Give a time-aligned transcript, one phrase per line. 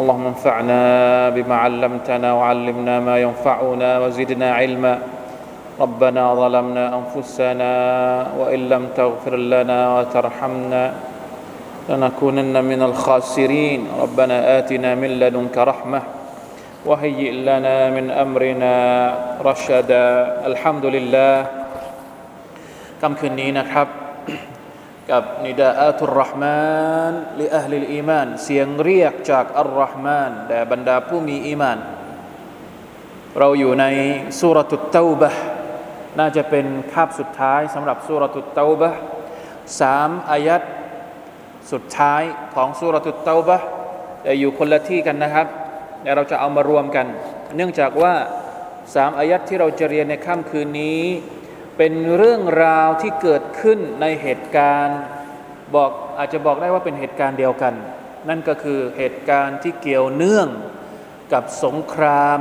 [0.00, 0.80] اللهم انفعنا
[1.36, 4.98] بما علمتنا وعلمنا ما ينفعنا وزدنا علما
[5.80, 7.72] ربنا ظلمنا انفسنا
[8.38, 10.84] وان لم تغفر لنا وترحمنا
[11.88, 16.02] لنكونن من الخاسرين ربنا اتنا من لدنك رحمه
[16.86, 18.74] وهيئ لنا من امرنا
[19.48, 20.06] رشدا
[20.50, 21.34] الحمد لله
[23.00, 23.86] คำคืนนี้นะครับ
[25.11, 26.69] กับนิดาอัตุลรห์มา
[27.11, 31.79] นลิอัลลิลอีมาน เสียงเรียกจากอัลรห์มานแด่บรรดาผู้มีอีมาน
[33.39, 33.85] เราอยู่ใน
[34.39, 35.29] สุรตุตเตาบะ
[36.19, 38.89] น่าจะเป็นคาบสุดท้ายสำหรับสุรตุตเตาบะ
[39.79, 40.61] สามอายัด
[41.71, 42.21] สุดท้าย
[42.55, 43.57] ของสุรตุตเตาบะ
[44.23, 45.47] แต่อยู่คนละที่กันนะครับ
[46.01, 47.05] แต่เราจะเอามารวมกัน
[47.55, 48.13] เนื่องจากว่า
[48.95, 51.01] สามอายัดที่เราจะเรียนในค่ำคืนนี้
[51.81, 54.99] เป็นเรื่องราวที่เกิดขึ้นในเหตุการณ์
[55.75, 57.73] บอกอาจจะบอกได้ว่าเป็นเหตุการณ์เดียวกัน
[58.29, 60.47] นั่นก็คือเหตุการณ์ที่เกี่ยวเนื่อง
[61.33, 62.39] กับสงคราม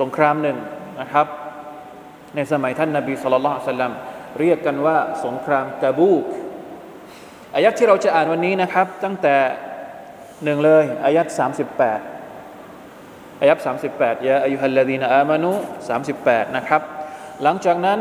[0.00, 0.58] สงครามหนึ่ง
[1.00, 1.26] นะครับ
[2.36, 3.92] ในสมัยท่านนาบีสุลต่านสัลลัม
[4.40, 6.24] เรียกกันว่าสงครามตะบูก
[7.54, 9.36] อายัดที่เราจะอ่านวันนี้นะครับ ตั้งแต่
[10.44, 11.26] หนึ่งเลยอายัด
[12.34, 13.58] 38อายัด
[13.92, 15.52] 38ยาอายุฮัลลดีนอามานุ
[16.04, 16.82] 38นะครับ
[17.42, 18.00] หลังจากนั้น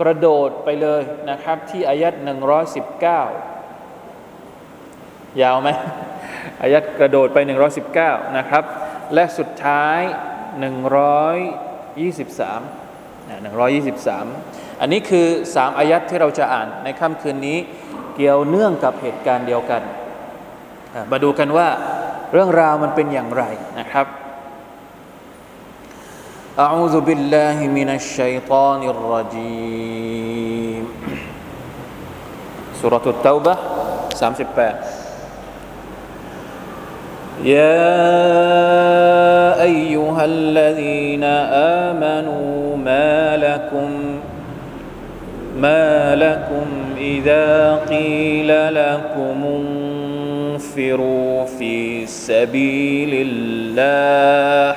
[0.00, 3.20] กระโดดไปเลยนะครับ ที่อายัด119ยสิบเก้า
[5.42, 5.68] ยาวไหม
[6.62, 7.38] อายัดกระโดดไป
[7.86, 8.64] 119 นะครับ
[9.14, 10.00] และสุดท้าย
[10.40, 13.40] 123นะ
[14.10, 17.58] 123 อันนี้คือ 3 อายัดที่เราจะอ่านในค่ำคืนนี้
[18.14, 19.82] เกี่ยวเนื่องกับเหตุการณ์เดียวกัน
[21.12, 21.68] มาดูกันว่า
[22.32, 23.44] เรื่องราวมันเป็นอย่างไร
[23.80, 24.06] นะครับ
[26.58, 30.84] أعوذ بالله من الشيطان الرجيم.
[32.82, 33.56] سورة التوبة
[34.14, 34.74] 38
[37.44, 38.02] يا
[39.62, 41.24] أيها الذين
[41.84, 43.90] آمنوا ما لكم
[45.56, 46.66] ما لكم
[46.98, 49.38] إذا قيل لكم
[50.54, 54.76] انفروا في سبيل الله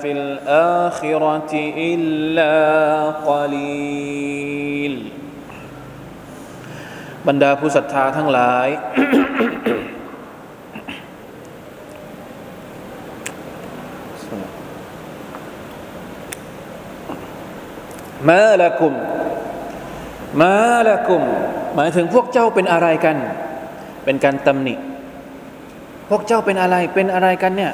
[0.00, 1.52] في الآخرة
[1.92, 2.54] إلا
[3.28, 4.94] قليل
[7.28, 8.68] บรรดาผู้ศรัทธาทั้งหลาย
[18.28, 18.94] มาละกุม
[20.40, 20.54] มา
[20.88, 21.22] ละกุม
[21.74, 23.16] หมายถึงพวกเจ้าเป็นอะไรกัน
[24.04, 24.74] เป็นการตำหนิ
[26.10, 27.72] พวกเจ้าเป็นอะไร เป็นอะไรกันเนี่ย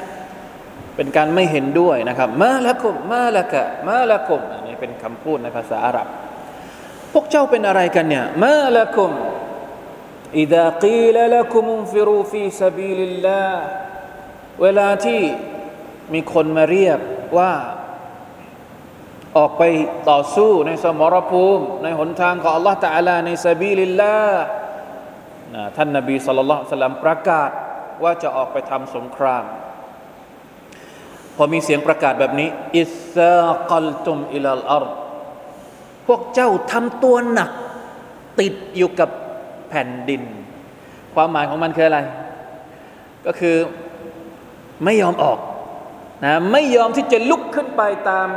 [0.95, 6.07] เป็นการไม่เห็นด้วยนะครับ มาละกุม มาละกะ มาละกุม อันนี้เป็นคำพูดในภาษาอาหรับ
[7.13, 9.11] พวกเจ้าเป็นอะไรกันเนี่ย มาละกุม
[10.43, 13.49] إذا قيل لكم انفروا في سبيل الله
[14.61, 15.21] เวลาที่
[16.13, 16.99] มีคนมาเรียก
[17.37, 17.53] ว่า
[19.37, 19.63] ออกไป
[20.09, 24.15] ต่อสู้ในสมรภูมิ ในหนทางของ Allah Taala ในซาบีลิลลา
[25.77, 27.51] ท่านนบีสุลต่านสัลลัมประกาศ
[28.03, 29.43] ว่าจะออกไปทำสงคราม
[31.36, 32.48] พอมีเสียงประกาศแบบนี้
[32.78, 32.84] อิ
[33.14, 33.16] ส
[33.70, 34.46] กัลตุมอิลล
[34.76, 34.84] อร
[36.06, 37.50] พวกเจ้าทำตัวหนัก
[38.40, 39.10] ติดอยู่กับ
[39.68, 40.22] แผ่นดิน
[41.14, 42.00] ความหมายของมันคืออะไร
[43.26, 43.56] ก็คือ
[44.84, 45.38] ไม่ยอมออก
[46.24, 48.28] นะไม่ยอมที่จะลุกขึ้นไปตาม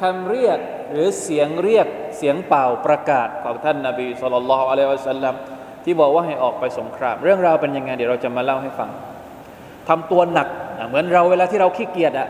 [0.00, 0.58] คำเรียก
[0.92, 1.86] หรือเสียงเรียก
[2.16, 5.34] เสียงเป่าประกาศของท่านนาบีสุลต่านอะลัยฮิวสัลลัม
[5.84, 8.90] ที่บอกว่าให้ออกไปสงคราม เรื่องราวเป็นยังไงเดี๋ยวเราจะมาเล่าให้ฟัง
[9.88, 10.48] ทำตัวหนัก
[10.88, 12.28] เหมือนเราเวลาที่เราขี้เกียจอะ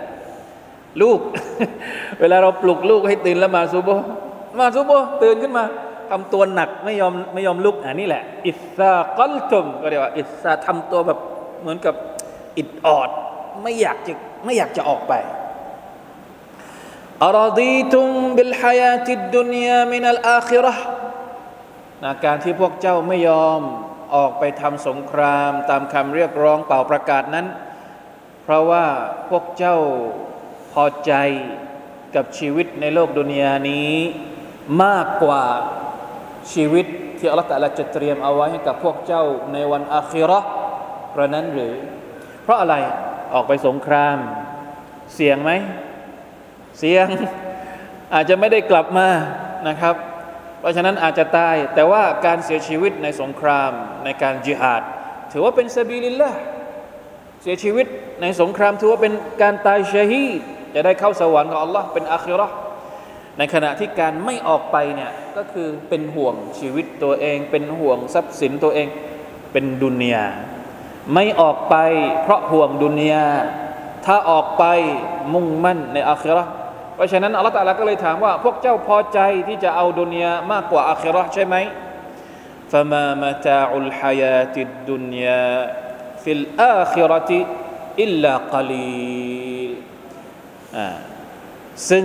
[1.03, 1.19] ลูก
[2.20, 3.88] เวลาเราปลุกลูกให้ตื่นแล้วมาซูโบ
[4.58, 4.91] มาซูโบ
[5.23, 5.64] ตื่นขึ้นมา
[6.11, 11.19] ทำตัวหนักไม่ยอมไม่ยอมลุกอ่านี่แหละ อิสซากัลตุมก็เรียกว่า อิสซาทำตัวแบบ
[11.61, 11.94] เหมือนกับ
[12.58, 13.11] อิดออด
[13.62, 14.12] ไม่อยากจะ
[14.44, 15.12] ไม่อยากจะออกไป
[17.25, 18.06] อารดีตุม
[18.37, 20.85] บิลฮายาติดดุนยามินัลอาคิราะห์
[22.02, 23.61] นะการที่พวกเจ้าไม่ยอม
[24.14, 27.47] ออกไปทำสงครามตามคำเรียกร้องเป่าประกาศนั้น
[28.46, 28.87] เพราะว่า
[29.31, 29.76] พวกเจ้า
[30.72, 31.12] พอใจ
[32.14, 33.93] กับชีวิตในโลกดุนยานี้
[34.84, 35.44] มากกว่า
[36.52, 36.87] ชีวิต
[37.19, 40.48] ที่อัลลอฮฺตะลาจะเตรียมเอาไว้ให้กับพวกเจ้าในวันอาคิราะห์
[41.10, 41.75] เพราะนั้นหรือ
[42.43, 42.75] เพราะอะไร
[43.34, 44.16] ออกไปสงคราม
[45.14, 45.50] เสี่ยงไหม
[46.78, 47.06] เสี่ยง
[48.14, 49.08] อาจจะไม่ได้กลับมา
[49.69, 49.94] นะครับ
[50.60, 53.72] เพราะฉะนั้นอาจจะตาย แต่ว่าการเสียชีวิตในสงคราม
[54.04, 54.82] ในการจิฮาด
[55.32, 56.31] ถือว่าเป็นสบีลิลละ
[57.45, 57.86] สียชีวิต
[58.21, 60.39] ในสงครามถือว่าเป็นการตายชาฮีด
[60.75, 62.56] จะได้เข้าสวรรค์ของอัลลอฮ์เป็นอาคิเราะห์
[63.38, 68.88] ในขณะที่การไม่ออกไปเนี่ยก็คือเป็นห่วงชีวิตตัวเอง เป็นห่วงทรัพย์สินตัวเอง
[69.51, 70.25] เป็นดุนยา
[71.13, 71.75] ไม่ออกไป
[72.21, 73.27] เพราะห่วงดุนยา
[74.06, 74.63] ถ้าออกไป
[75.33, 76.51] มุ่งมั่นในอาคิเราะห์
[76.95, 81.56] เพราะฉะนั้นอัลลอฮฺตะอาลาก็เลยถามว่า พวกเจ้าพอใจที่จะเอาดุนยามากกว่าอาคิเราะห์ใช่ไหม
[82.71, 85.48] فما متاع الحياة الدنيا
[86.26, 89.67] في الآخرة إلا قلي
[91.90, 92.05] ซึ่ง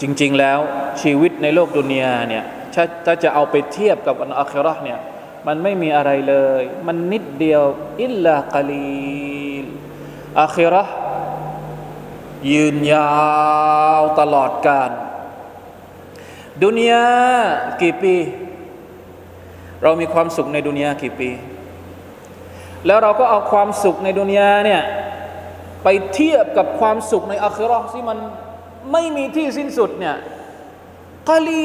[0.00, 0.58] จริง ๆ แล้ว
[1.02, 2.44] ชีวิตในโลกดุนยาเนี่ย
[3.04, 5.00] ถ้าจะเอาไปเทียบกับอันอัคิรอเนี่ย
[5.46, 7.62] มันไม่มีอะไรเลย มันนิดเดียว
[8.02, 9.66] อิลลากลีล
[10.42, 10.84] อัคิรอ
[12.52, 13.10] ยืนยา
[14.00, 14.92] วตลอดกาล
[16.64, 17.04] ดุนยา
[17.82, 18.16] กี่ปี
[19.82, 21.30] เรามีความสุขในดุนยากี่ปี
[22.86, 24.82] แล้วเราก็เอาความสุขในดุนยาเนี่ย
[25.84, 28.18] ไปเทียบกับความสุขในอัคราที่มัน
[28.92, 30.16] ไม่มีที่สิ้นสุดเนี่ย
[31.28, 31.64] กาลี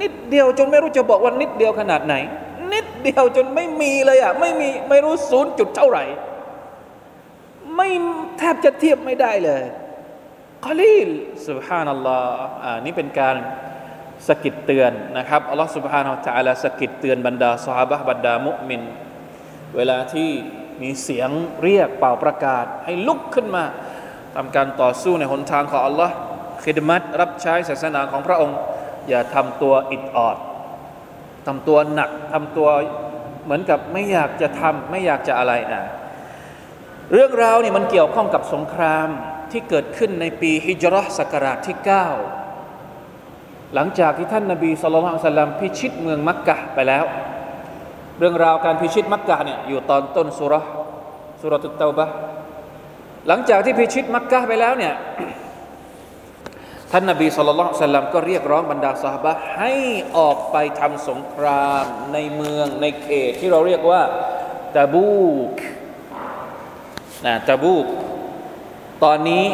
[0.00, 2.14] นิดเดียวจนไม่รู้จะบอกว่านิดเดียวขนาดไหน
[2.72, 6.04] นิดเดียวจนไม่มีเลยอะไม่มีไม่รู้ศูนย์จุดเท่าไหร่
[7.76, 7.88] ไม่
[8.38, 9.62] แทบจะเทียบไม่ได้เลย
[10.64, 10.96] กาลี
[11.48, 13.36] สุบฮานัลลอฮ์อ่านี่เป็นการ
[14.28, 18.80] สกิดเตือนนะครับอัลลอฮ์สุบฮานะจะลลอสกิดเตือนบรรดาสฮาบะบรรดามุมิน
[19.76, 20.30] เวลาที่
[20.82, 21.30] มีเสียง
[21.62, 23.64] เรียกเป่าประกาศ ให้ลุกขึ้นมา
[24.36, 26.14] ทำการต่อสู้ในหนทางของอัลลอฮ์
[26.64, 28.58] คิดมัตรับใช้ศาสนาของพระองค์
[29.08, 30.36] อย่าทำตัวอิดออด
[31.46, 32.68] ทำตัวหนักทำตัว
[33.44, 35.82] เหมือนกับไม่อยากจะทำไม่อยากจะอะไรนะ
[37.12, 39.08] เรื่องราวนี่มันเกี่ยวข้องกับสงคราม
[39.52, 47.04] ที่เกิดขึ้นในปีฮิจรัชศักราชที่ 9 หลังจากที่ท่านนาบีสุลต่านสัลลัมพิชิตเมืองมักกะไปแล้ว
[48.18, 50.54] เรื่องราวการพิชิตมักกะเนี่ยอยู่ตอนต้นสุร
[51.40, 52.06] สุรตุตเตาบะ
[53.28, 54.94] หลังจากที่พิชิตมักกะไปแล้วเนี่ย
[56.90, 59.72] ท่านนบีสุลต่านสลัมก็เรียกร้องบรรดาสหบะให้
[60.16, 64.02] ออกไปทำสงครามในเมืองในเขตที่เราเรียกว่า
[64.74, 65.14] ตะบู
[65.50, 65.52] ก
[67.26, 67.86] นะตะบูก
[69.04, 69.44] ตอนนี้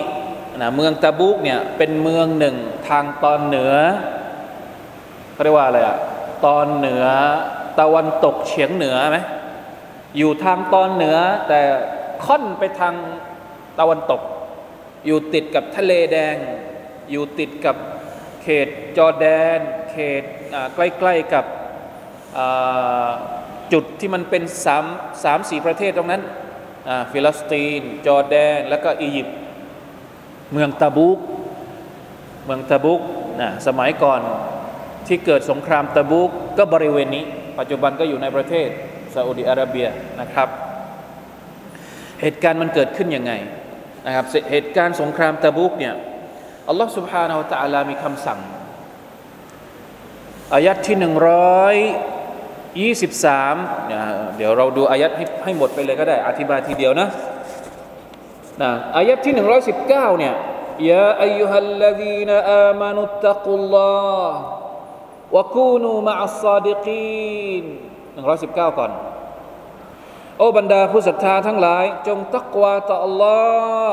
[0.61, 2.57] นะเมืองตะบูกเนี่ยเป็นเมืองหนึ่ง
[2.89, 3.75] ทางตอนเหนือ
[5.33, 5.97] เขาเรียกว่าอะไรอะ
[6.47, 7.07] ตอนเหนือ
[7.79, 9.19] ตะวันตกเฉียงเหนือไหม
[10.19, 11.19] อยู่ทางตอนเหนือ
[11.49, 11.61] แต่
[12.25, 12.95] ค่อนไปทาง
[13.79, 14.23] ตะวันตก
[15.07, 16.37] อยู่ติดกับทะเลแดง
[17.11, 17.77] อยู่ติดกับ
[18.43, 19.27] เขตจอแด
[19.57, 19.59] น
[19.91, 20.23] เขต
[20.75, 21.45] ใกล้ๆกับ
[23.73, 24.85] จุดที่มันเป็นสาม
[25.25, 26.23] สามสี่ประเทศตรงนั้น
[27.11, 29.37] ฟิลิสตีน จอแดน แล้วก็อียิปต์
[30.53, 31.19] เมืองตะบุก
[32.45, 33.01] เมืองตะบุก
[33.41, 34.21] นะสมัยก่อน
[35.07, 37.25] ที่เกิดสงครามตะบุกก็บริเวณนี้
[37.61, 38.69] ปัจจุบันก็อยู่ในประเทศ
[39.15, 39.87] ซาอุดิอาระเบีย
[40.21, 40.49] นะครับ
[42.21, 43.33] เหตุการณ์มันเกิดขึ้นยังไง
[44.07, 45.95] นะครับเหตุการณ์สงครามตะบุกเนี่ย
[46.69, 48.41] อัลลอฮ์สุบฮานาอัลตะลามีคำสั่ง
[50.55, 51.77] อายัดที่หนึ่งร้อย
[52.81, 53.55] ยี่สิบสาม
[54.37, 57.09] เดี๋ยวเราดูอายัดให้ให้หมดไปเลยก็ได้ อธิบายทีเดียวนะ
[58.63, 60.35] นะอายัดที่หนึ่งร้อยสิบเก้าเนี่ย
[60.91, 63.93] ยาอายุฮัลลดีนอามานุตตะกุลลอ
[64.29, 64.39] ฮ์
[65.35, 67.65] วะคูนูมะอัสซาดิกีน
[68.13, 68.91] หนึ่งร้อยสิบเก้าก่อน
[70.37, 73.93] โอ้บรรดาผู้ศรัทธาทั้งหลาย จงตักวาต่อ Allah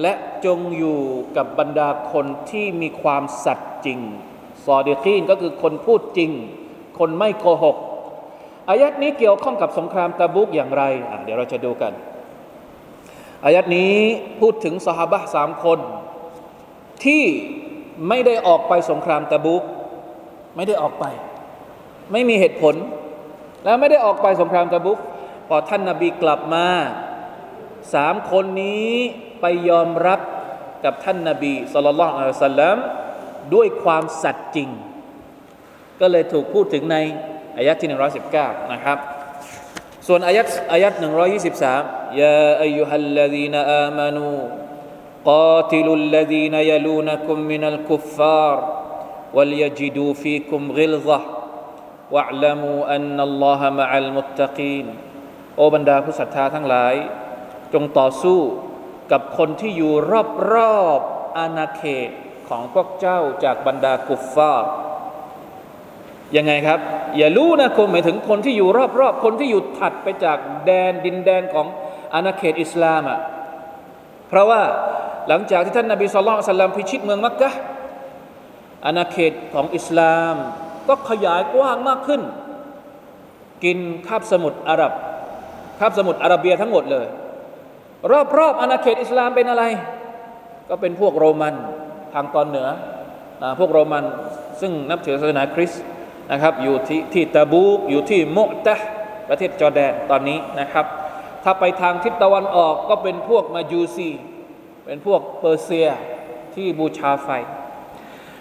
[0.00, 0.12] และ
[0.44, 1.00] จงอยู่
[1.36, 4.00] กับบรรดาคนที่มีความสัตย์จริง
[4.64, 6.30] ซอดีกีนก็คือคนพูดจริง
[6.98, 7.76] คนไม่โกหก
[8.68, 10.82] อายัดนี้เกี่ยวข้องกับสงครามตะบุกอย่างไร
[11.24, 11.92] เดี๋ยวเราจะดูกัน
[13.44, 13.94] อายัดนี้
[14.40, 15.78] พูดถึงสหบะสามคน
[17.04, 17.22] ที่
[18.08, 19.62] ไม่ได้ออกไปสงครามตะบุก
[20.55, 21.05] ไม่ได้ออกไป
[22.11, 22.75] ไม่มีเหตุผล
[23.63, 24.99] แล้วไม่ได้ออกไปสงครามตะบุก
[25.47, 26.67] พอท่านนาบีกลับมา
[27.93, 28.89] สามคนนี้
[29.41, 30.19] ไปยอมรับ
[30.83, 32.77] กับท่านนาบีสุลต่านอัลสลัม
[33.53, 34.69] ด้วยความสัตย์จริง
[35.99, 36.97] ก็เลยถูกพูดถึงใน
[37.57, 37.89] อายะที่
[38.29, 38.97] 119 นะครับ
[40.07, 40.93] ส่วนอายัดอายัด
[41.57, 44.29] 123ยาอายุฮัลลดีนอามานู
[45.25, 48.57] قاتلوا الذين يلونكم من الكفار
[49.33, 51.19] وليجدوا فيكم غلظة
[52.13, 54.85] واعلموا أن الله مع المتقين
[55.55, 56.93] โอบรรดาผู้ศรัทธาทั้งหลาย
[57.73, 58.39] จงต่อสู้
[59.11, 59.93] กับคนที่อยู่
[60.53, 62.09] รอบๆอาณาเขต
[62.49, 64.71] ของพวกเจ้าจากบรรดากุฟฟาร์
[66.35, 66.79] ยังไงครับ
[67.17, 71.67] อย่ารู้นะคงหมายถึงคนที่อยู่รอบๆ คนที่อยู่ถัดไปจากแดนดินแดนของ
[72.13, 73.19] อาณาเขตอิสลามอ่ะ
[74.29, 74.61] เพราะว่า
[75.27, 77.49] หลังจากที่ท่านนาบีสุลต่านสัลลัมพิชิตเมืองมักกะ
[78.86, 80.34] อาณาเขตของอิสลาม
[80.88, 82.22] ก็ขยายกว้างมากขึ้น
[83.64, 84.92] กินคาบสมุทรอาหรับ
[85.80, 87.06] คาบสมุทรอาระเบียทั้งหมดเลย
[88.38, 89.64] รอบๆอาณาเขตอิสลามเป็นอะไร
[90.68, 91.54] ก็เป็นพวกโรมัน
[92.14, 92.68] ทางตอนเหนือ
[93.58, 94.04] พวกโรมัน
[94.60, 95.82] ซึ่งนับถือศาสนาคริสต์
[96.30, 98.74] นะครับอยู่ที่ที่ตะบูกอยู่ที่มุตะ
[99.28, 100.86] ประเทศจอร์แดนตอนนี้นะครับ
[101.44, 104.10] ถ้าไปทางทิศตะวันออกก็เป็นพวกมาจูซี
[104.84, 105.88] เป็นพวกเปอร์เซีย
[106.54, 107.28] ที่บูชาไฟ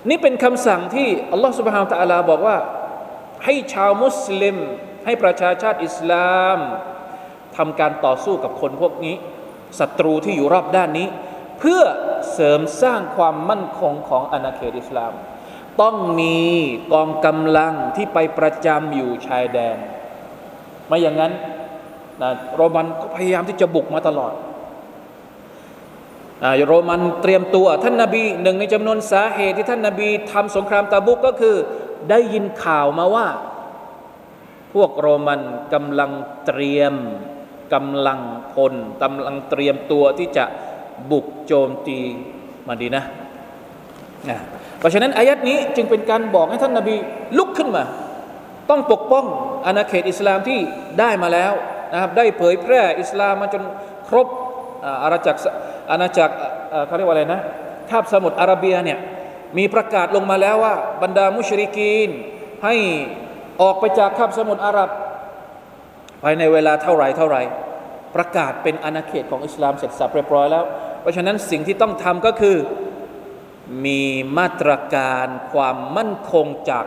[0.09, 2.57] นี่เป็นคำสั่งที่อัลลอฮฺสุบฮานตะอัลาบอกว่า
[3.45, 4.57] ให้ชาวมุสลิม
[5.05, 6.57] ให้ประชาชาติอิสลาม
[7.57, 9.15] ทำการต่อสู้กับคนพวกนี้
[9.79, 11.07] ศัตรูที่อยู่รอบด้านนี้
[11.59, 11.81] เพื่อ
[12.33, 15.13] เสริมสร้างความมั่นคงของอาณาเขตอิสลาม
[15.81, 16.37] ต้องมี
[16.93, 19.77] กองกำลังที่ไปประจำอยู่ชายแดน
[20.87, 21.33] ไม่อย่างนั้น
[22.21, 24.33] นะโรมันก็พยายามที่จะบุกมาตลอด
[26.65, 31.55] โรมันเตรียมตัว ท่านนาบีหนึ่งในจำนวนสาเหตุที่ท่านนาบีทำสงครามตาบุกก็คือ
[32.09, 33.27] ได้ยินข่าวมาว่า
[34.73, 35.41] พวกโรมัน
[35.73, 36.11] กำลัง
[36.45, 36.93] เตรียม
[37.73, 38.19] กำลัง
[38.53, 38.73] พล
[39.03, 40.45] กำลังเตรียมตัวที่จะ
[41.11, 41.99] บุกโจมตี
[42.67, 43.03] มาดีนะ
[44.29, 44.39] นะ
[44.79, 46.95] เพราะฉะนั้นอายัดนี้จึงเป็นการบอกให้ท่านนาบี
[47.37, 47.83] ลุกขึ้นมา
[48.69, 49.25] ต้องปกป้อง
[49.65, 50.59] อาณาเขตอิสลามที่
[50.99, 51.53] ได้มาแล้ว
[51.93, 53.63] นะครับได้เผยแพร่อิสลามมาจน
[54.07, 54.27] ครบ
[55.03, 55.39] อาณาจักร
[55.91, 56.35] อาณาจักร
[56.85, 57.41] เขาเรียกว่าอะไรนะ
[57.89, 58.99] คาบสมุทรอาระเบียเนี่ย
[59.57, 62.09] มีประกาศลงมาแล้วว่า บรรดามุชริกีน
[62.63, 62.75] ให้
[63.61, 64.89] ออกไปจากคาบสมุทรอาหรับ
[66.23, 67.37] ภายในเวลาเท่าไรเท่าไร
[68.15, 70.63] ประกาศเป็นอาณาเขตของอิสลามเสร็จสับเรียบร้อยแล้ว
[71.01, 72.57] เพราะฉะนั้นสิ่งที่ต้องทำก็คือ
[73.85, 74.01] มี
[74.37, 76.85] มาตรการความมั่นคงจาก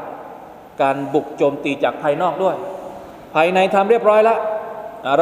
[0.83, 2.57] การบุกโจมตีจากภายนอกด้วย
[3.35, 4.39] ภายในทำเรียบร้อยแล้ว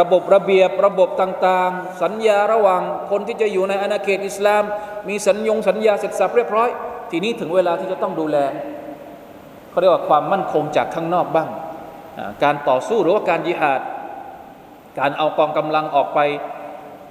[0.01, 4.63] ระบบระเบียบระบบต่างๆ สัญญาระหว่างคนที่จะอยู่ในอาณาเขตอิสลาม
[5.09, 6.69] มีสัญญงสัญญาเสร็จสับเรียบร้อย
[7.11, 8.37] ทีนี้ถึงเวลาที่จะต้องดูแล
[9.71, 11.49] เขาเรียกว่าความมั่นคงจากข้างนอกบ้าง
[12.43, 13.81] การต่อสู้หรือว่าการยิหาด
[14.99, 16.21] การเอากองกำลังออกไป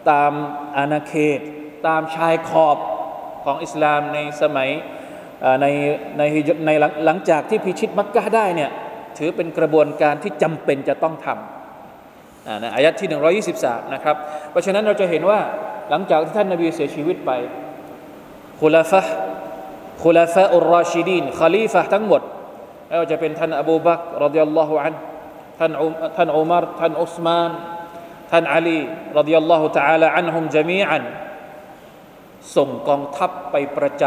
[0.09, 0.31] ตาม
[0.77, 1.39] อาณาเขต
[1.87, 2.77] ตามชายขอบ
[3.43, 4.69] ของอิสลามในสมัย
[5.61, 5.65] ใน
[6.17, 6.23] ใน
[6.65, 6.69] ใน
[7.05, 8.71] หลังจากที่พิชิตมักกะได้เนี่ย
[9.17, 11.52] ถือเป็นกระบวนการที่จำเป็นจะต้องทำ
[12.60, 14.16] ในอายัดที่ 123 นะครับ
[14.50, 15.40] เพราะฉะนั้นเราจะเห็นว่า
[15.90, 17.30] หลังจากที่ท่านนบีเสียชีวิตไป
[18.60, 19.02] คุลาฟะ
[20.04, 22.22] คุลาฟะอุรราชิดีนคาลีฟะทั้งหมด
[22.86, 24.94] ไม่ว่าจะเป็นท่านอบูบักรดิยัลลอฮุอัน
[25.58, 25.72] ท่าน
[26.16, 27.50] ท่านอุมารท่านอุสมาน
[28.30, 28.78] ท่านอาลี
[29.18, 31.02] รดิยัลลอฮุ تعالى อันฮุมจมีอัน
[32.56, 34.04] ส่งกองทัพไปประจ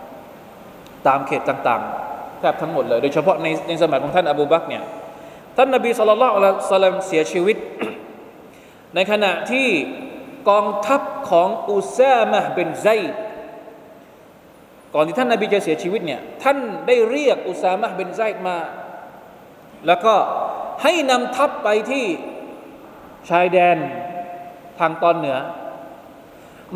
[0.00, 4.82] ำตามเขตต่างๆแทบทั้งหมดเลย โดยเฉพาะในในสมัยของท่านอบูบักเนี่ย
[5.57, 7.57] ท่านนบีสุลต่านละสัลลัมเสียชีวิต
[8.95, 9.67] ในขณะที่
[10.49, 12.87] กองทัพของอุซามะเป็นไซ
[14.93, 16.57] ก่อนที่ท่านนบีจะเสียชีวิตเนี่ยท่าน
[16.87, 18.57] ได้เรียกอุซามะเป็นไซมา
[19.87, 20.13] แล้วก็
[20.83, 22.05] ให้นำทัพไปที่
[23.29, 23.77] ชายแดน
[24.79, 25.37] ทางตอนเหนือ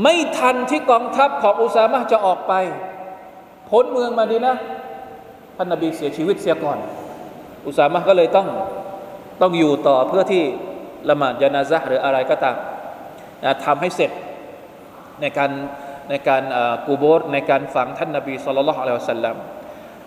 [0.03, 2.53] ไม่ทันที่กองทัพของอุซามะจะออกไป
[3.69, 4.55] พ้นเมืองมาดีนะ
[5.57, 6.79] ท่านนบีเสียชีวิตเสียก่อน
[7.67, 8.47] อุซามะก็เลยต้อง
[9.41, 10.43] ต้องอยู่ต่อเพื่อที่
[11.09, 12.55] ละหมาดยานาซะหรืออะไรก็ตาม
[13.65, 14.11] ทำให้เสร็จ
[15.21, 15.51] ในการ
[16.09, 16.43] ในการ
[16.85, 19.35] กูโบสในการฝังท่านนบีสุลต่านละอัลลอฮฺสัลลัม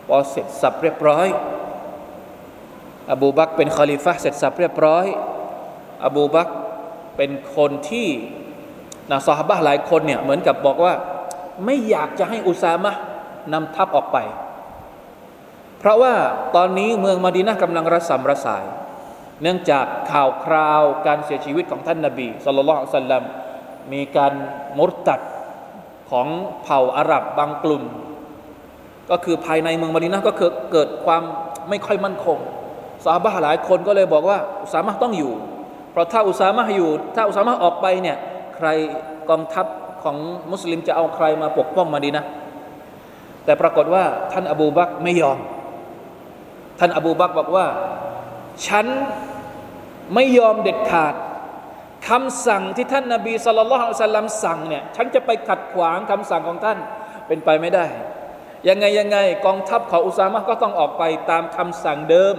[0.08, 1.26] พอเสร็จสับเรียบร้อย
[3.12, 5.06] อบูบักเป็นคอลิฟะเสร็จสับเรียบร้อย
[6.06, 6.48] อบูบัก
[7.16, 8.08] เป็นคนที่
[9.10, 10.94] นะซอฮาบะหลายคนเนี่ยเหมือนกับบอกว่า
[11.64, 12.92] ไม่อยากจะให้อุซามะ
[13.52, 14.18] นำทัพออกไป
[15.80, 16.14] เพราะว่า
[16.56, 18.64] ตอนนี้เมืองมาดีนะกำลังระสำระสาย
[19.42, 23.24] เนื่องจากข่าวคราวการเสียชีวิตของท่านนาบีสุลต่านสัลลัม
[23.92, 24.32] มีการ
[24.78, 25.20] มุรตัด
[26.10, 26.26] ของ
[26.62, 27.82] เผ่าอาหรับบางกลุ่ม
[29.10, 30.32] ก็คือภายในเมืองมาดีนะก็
[30.72, 31.22] เกิดความ
[31.68, 32.38] ไม่ค่อยมั่นคง
[33.04, 35.32] สาบะหลายคนก็เลยบอกว่าอุสามะต้องอยู่
[35.90, 38.16] เพราะถ้าอุสามะอยู่ ถ้าอุสามะออกไปเนี่ย
[38.56, 38.68] ใคร
[39.30, 39.66] กองทัพ
[40.02, 40.16] ของ
[40.52, 42.24] มุสลิมจะเอาใครมาปกป้องมาดีนะ
[43.44, 45.38] แต่ปรากฏว่าท่านอบูบักไม่ยอม
[46.80, 47.66] ท่านอบูบักบอกว่า
[48.66, 48.86] ฉัน
[50.14, 51.14] ไม่ยอมเด็ดขาด
[52.08, 56.78] คำสั่งที่ท่านนาบีสุลต่านสัลลัมสั่งเนี่ยฉันจะไปขัดขวางคำสั่งของท่าน
[57.26, 57.86] เป็นไปไม่ได้
[58.68, 62.34] ยังไงยังไงกองทัพของอุซามะก็ต้องออกไปตามคำสั่งเดิม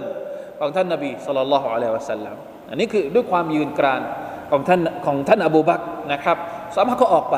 [0.60, 2.36] ของท่านนาบีสุลต่านอะลัยฮิวะสัลลัม
[2.70, 4.02] อันนี้คือด้วยความยืนกราน
[4.50, 5.80] ของท่านของท่านอบูบัก
[6.12, 6.36] นะครับ
[6.68, 7.36] อุซามะก็ออกไป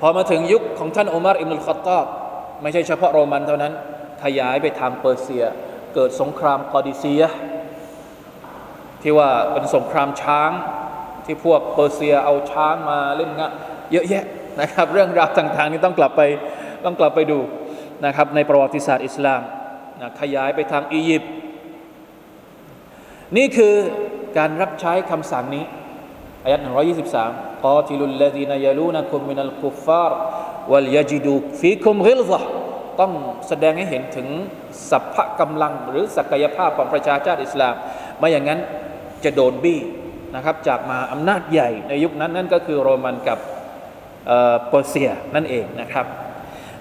[0.00, 2.06] พอมาถึงยุคของท่านอุมารอิบนุลขอตตอบ
[2.62, 3.72] ไม่ใช่เฉพาะโรมันเท่านั้น
[4.24, 5.44] ขยายไปทางเปอร์เซีย
[5.94, 7.22] เกิดสงครามกอดิเซีย
[9.02, 10.50] ที่ว่าเป็นสงครามช้าง
[11.24, 13.50] ที่พวกเปอร์เซียเอาช้างมาเล่นงะ
[13.92, 14.24] เยอะแยะ
[14.60, 16.22] นะครับ เรื่องราวต่างๆ นี้ต้องกลับไป
[16.84, 17.38] ต้องกลับไปดู
[18.06, 19.42] นะครับในประวัติศาสตร์อิสลาม
[20.00, 21.32] นะขยายไปทางอียิปต์
[23.36, 23.74] นี่คือ
[24.38, 25.64] การรับใช้คำสั่งนี้
[26.44, 26.60] อายัด
[27.10, 30.18] 123กอติลุลลดีนยลูนะคุมมินัลกุฟฟาร์
[30.70, 32.40] วัลยจิดูฟิคุมกิลซะ
[33.00, 33.12] ต้อง
[33.48, 34.28] แสดงให้เห็นถึง
[34.90, 37.74] สัพพะกำลังหรือศักยภาพของประชาชาติอิสลาม
[38.18, 38.60] ไม่อย่างนั้น
[39.24, 39.80] จะโดนบี้
[40.34, 43.38] นะครับจากมาอำนาจใหญ่ในยุคนั้นนั่นก็คือโรมันกับ
[44.68, 46.06] เปอร์เซียนั่นเองนะครับ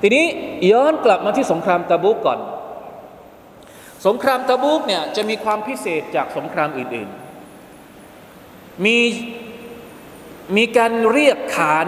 [0.01, 0.25] ทีนี้
[0.71, 2.39] ย้อนกลับมาที่สงครามตะบุกก่อน
[4.07, 8.97] สงครามตะบุกเนี่ยจะมีความพิเศษจากสงครามอื่นๆ มี
[10.57, 11.87] มีการเรียกขาน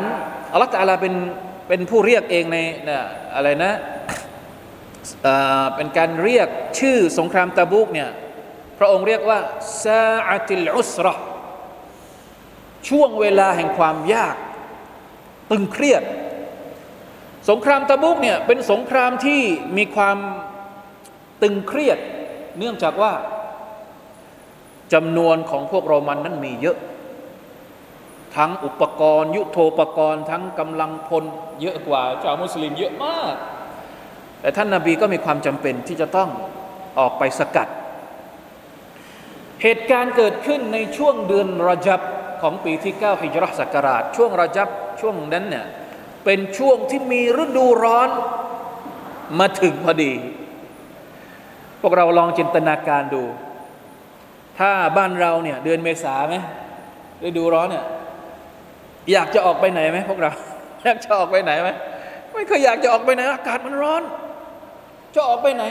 [0.52, 1.14] อัลลอฮฺตะอาลาเป็น
[1.68, 2.58] เป็นผู้เรียกเองใน
[3.36, 3.74] อะไรนะ
[5.76, 6.48] เป็นการเรียก
[6.80, 8.10] ชื่อสงครามตะบุกเนี่ย
[8.78, 9.40] พระองค์เรียกว่า
[9.84, 11.08] ซาอัติลอุสร
[12.90, 14.36] ช่วงเวลาแห่งความยาก
[15.52, 16.04] ตึงเครียด
[17.50, 19.42] สงครามตะบุกเนี่ยเป็นสงครามที่
[19.78, 20.18] มีความ
[21.42, 21.98] ตึงเครียด
[22.58, 23.14] เนื่องจากว่า
[24.94, 26.78] จำนวนของพวกโรมันนั้นมีเยอะ
[28.36, 31.24] ทั้งอุปกรณ์ ยุโทโธปกรณ์ ทั้งกำลังพล
[31.62, 33.34] เยอะกว่าชาวมุสลิมเยอะมาก
[34.42, 36.30] แต่ท่านนาบีก็มีความจำเป็นที่จะต้อง
[37.00, 37.68] ออกไปสกัด
[39.64, 42.02] เหตุการณ์เกิดขึ้นในช่วงเดือนรจับ
[42.42, 44.68] ของปีที่ 9ฮิจรัชศักราช ช่วงรจับ
[45.02, 45.66] ช่วงนั้นเนี่ย
[46.26, 48.10] เป็นช่วงที่มีฤดูร้อน
[49.40, 50.14] มาถึงพอดี
[51.82, 53.24] พวกเราลองจินตนาการดู
[54.60, 56.36] ถ้าบ้านเราเนี่ยเดือนเมษาไหม
[57.28, 57.86] ฤดูร้อนเนี่ย
[59.14, 60.32] อยากจะออกไปไหนไหมพวกเรา
[60.84, 61.70] อยากจะออกไปไหนไหม
[62.34, 64.04] ไม่เคยอยากจะออกไปไหน อากาศมันร้อน
[65.16, 65.64] จะออกไปไหน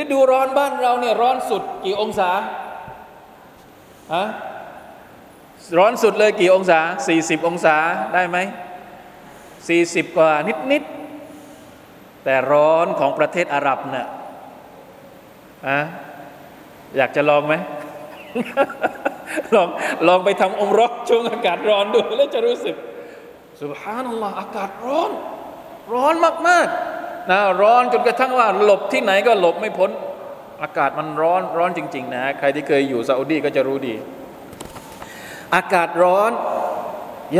[0.00, 2.30] ฤดูร้อนบ้านเราเนี่ยร้อนสุดกี่องศา
[4.14, 4.24] ฮะ
[5.78, 6.80] ร้อนสุดเลยกี่องศา
[7.14, 7.76] 40 องศา
[8.14, 8.38] ได้ไหม
[9.26, 10.30] 40 กว่า
[10.72, 14.08] นิดๆ แต่ร้อนของประเทศอาหรับเนี่ย
[15.68, 15.78] อะ
[16.96, 17.54] อยากจะลองไหม
[19.54, 19.68] ลอง
[20.08, 22.76] ลองไปทำองค์รกช่วงอากาศร้อนดูแล้วจะรู้สึก
[23.62, 25.10] สุบฮานัลลอฮ์อากาศร้อน
[25.94, 26.14] ร้อน
[26.48, 29.90] มากๆนะร้อนจนกระทั่งว่า หลบที่ไหนก็หลบไม่พ้น
[30.62, 33.94] อากาศมันร้อนร้อนจริง ๆ นะ ใครที่เคยอยู่ซาอุดีก็จะรู้ดี
[35.54, 36.30] อากาศร้อน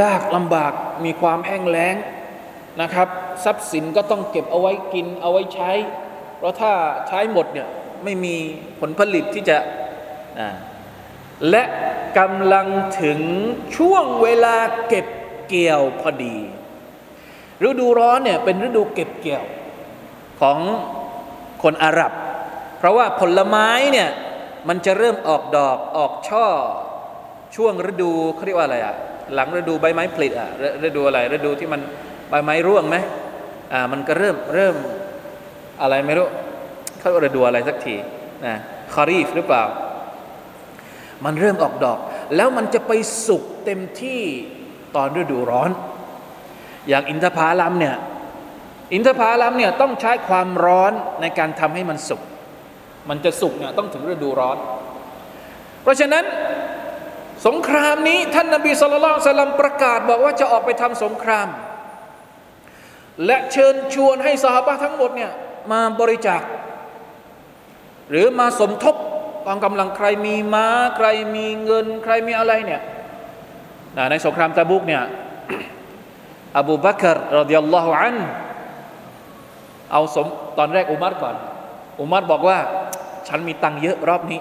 [0.00, 0.72] ยากลำบาก
[1.04, 1.94] มีความแห้งแล้ง
[2.82, 3.08] นะครับ
[3.44, 5.70] ทรัพย์สินก็ต้องเก็บเอาไว้กินเอาไว้ใช้
[6.38, 6.72] เพราะถ้า
[7.08, 7.68] ใช้หมดเนี่ย
[8.04, 8.34] ไม่มี
[8.80, 9.56] ผลผลิตที่จะ
[10.40, 10.48] นะ
[11.50, 11.62] และ
[12.18, 12.66] กำลัง
[13.02, 13.18] ถึง
[13.76, 14.56] ช่วงเวลา
[14.88, 15.06] เก็บ
[15.48, 16.36] เกี่ยวพอดี
[17.68, 19.44] ฤดูร้อนเนี่ยเป็นฤดูเก็บเกี่ยว
[20.40, 20.58] ของ
[21.62, 22.12] คนอาหรับ
[22.78, 24.08] เพราะว่าผลไม้เนี่ย
[24.68, 26.46] มันจะเริ่มออกดอกออกช่อ
[27.56, 28.94] ช่วงฤดูเขาเรียกว่าอะไรอะ
[29.34, 30.48] หลังฤดูใบไม้ผลิอะ
[30.86, 31.80] ฤดูอะไรฤดูที่มัน
[32.28, 32.96] ใบไม้ร่วงไหม
[33.72, 34.74] อ่ามันก็เริ่มเริ่ม
[35.82, 36.28] อะไรไม่รู้
[36.98, 37.94] เขาฤดูอะไรสักที
[38.46, 38.54] นะ
[38.94, 39.62] คารีฟหรือเปล่า
[41.24, 41.98] มันเริ่มออกดอก
[42.36, 42.92] แล้วมันจะไป
[43.26, 44.22] สุกเต็มที่
[44.96, 45.70] ตอนฤดูร้อน
[46.88, 47.96] อย่างอินทผลัมเนี่ย
[48.92, 52.22] อินทผลัมเนี่ยต้องใช้ความร้อนในการทำให้มันสุก
[53.08, 54.56] มันจะสุกเนี่ยต้องถึงฤดูร้อน
[55.82, 56.24] เพราะฉะนั้น
[57.46, 61.48] สงครามนี้ท่านนบีสุลต่านสลัมประกาศบอกว่าจะออกไปทำสงคราม
[63.26, 65.32] และเชิญชวนให้สหบะทั้งหมดเนี่ย
[65.72, 66.42] มาบริจาค
[68.10, 68.96] หรือมาสมทบ
[69.46, 72.80] กองกำลังใครมีม้า ใครมีเงิน ใครมีอะไรเนี่ย
[73.96, 75.02] นะในสงครามตะบุกเนี่ย
[76.58, 78.16] อบูบักรรดิยัลลอฮุอัน
[79.92, 80.26] เอาสม
[80.58, 81.34] ตอนแรกอุมัรก่อน
[82.00, 82.58] อุมัรบอกว่า
[83.28, 84.40] ฉันมีตังเยอะรอบนี้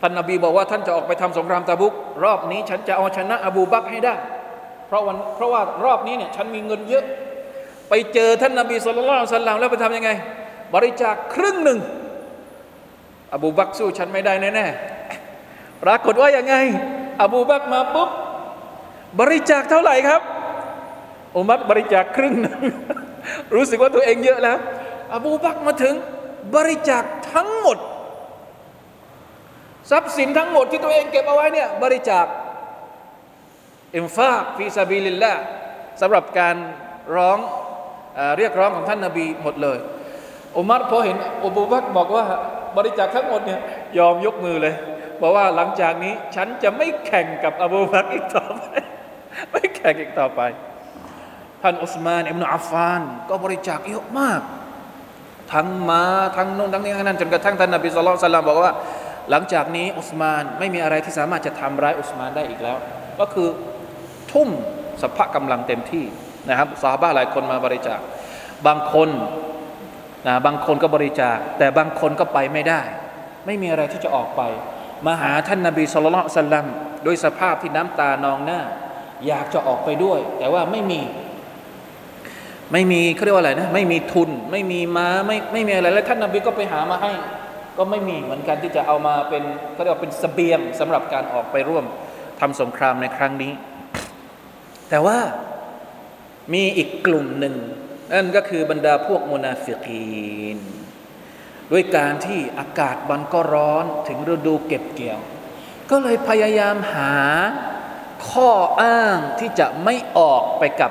[0.00, 1.92] ท่านนบีบอกว่าท่านจะออกไปทำสงครามตะบุก
[2.24, 4.14] รอบนี้ ฉันจะเอาชนะอบูบักให้ได้
[4.86, 7.04] เพราะวันเพราะว่ารอบนี้เนี่ยฉันมีเงินเยอะ
[7.88, 10.10] ไปเจอท่านนบีสุลต่านสัลลัมแล้วไปทำยังไง
[10.74, 11.78] บริจาคครึ่งหนึ่ง
[13.34, 16.54] อบูบักสู้ฉันไม่ได้แน่ๆปรากฏว่ายังไง
[17.22, 18.10] อบูบักมาปุ๊บ
[19.20, 20.22] บริจาคเท่าไหร่ครับ
[21.36, 22.60] อุมัรบริจาคครึ่งนึง
[23.54, 24.58] รู้สึกว่าตัวเองเยอะแล้ว
[25.14, 25.94] อบูบักมาถึง
[26.54, 27.78] บริจาคทั้งหมด
[29.90, 32.26] ทรัพย์สินทั้งหมดที่ตัวเองเก็บเอาไว้เนี่ยบริจาค
[33.96, 35.32] إنفاق في سبيل الله
[36.00, 36.56] สำหรับการ
[37.16, 37.38] ร้อง
[38.16, 39.78] เอเรียกร้องของท่านนาบีหมดเลย
[40.56, 42.24] อุมัรพอเห็นอบูบักบอกว่า
[42.76, 43.60] บริจาคทั้งหมดเนี่ย
[43.98, 44.74] ยอมยกมือเลย
[45.20, 48.62] บอกว่าหลังจากนี้ฉันจะไม่แข่งกับอบูบักอีกต่อไป
[49.52, 50.40] ไม่แข่งอีกต่อไป
[51.62, 54.40] ท่านอุสมานอิบนุอัฟฟาน ก็บริจาคเยอะมาก
[55.52, 56.02] ทั้งมา
[56.36, 58.74] ทั้งนู่นทั้งนี้ทั้งนั้นจนกระทั่งท่านนบีสุลต่านบอกว่า
[59.30, 62.76] หลังจากนี้อุสมานไม่มีอะไรที่สามารถจะทำร้ายอุสมานได้อีกแล้ว
[63.20, 63.48] ก็คือ
[64.32, 64.48] ทุ่ม
[65.02, 66.04] สภากำลังเต็มที่
[66.48, 67.98] นะครับซาฮาบะหลายคนมาบริจาค
[68.66, 69.08] บางคน
[70.26, 72.80] นะบางคนก็บริจาค แต่บางคนก็ไปไม่ได้
[73.46, 74.42] ไม่มีอะไรที่จะออกไป
[75.06, 76.66] มาหาท่านนบีสุลต่านสัลลัม
[77.04, 78.60] โดยสภาพที่น้ำตานองหน้า
[79.26, 81.00] อยากจะออกไปด้วย แต่ว่าไม่มี
[82.72, 87.12] ไม่มีเขาเรียกว่าอะไรนะไม่มีทุน ไม่มีม้าไม่ไม่มีอะไรแล้วท่านนบีก็ไปหามาให้
[87.78, 91.84] ก็ไม่มีเหมือนกันที่จะเอามาเป็นเขาเรียกว่าเป็นเสบียงสำหรับการออกไปร่วม
[92.40, 93.52] ทำสงครามในครั้งนี้
[94.90, 95.18] แต่ว่า
[96.54, 97.54] มีอีกกลุ่มหนึ่ง
[98.12, 100.58] นั่นก็คือบรรดาพวกมุนาฟิกีน
[101.72, 105.20] ด้วยการที่อากาศมันก็ร้อนถึงฤดูเก็บเกี่ยว
[105.90, 107.14] ก็เลยพยายามหา
[108.30, 110.88] ข้ออ้างที่จะไม่ออกไปกั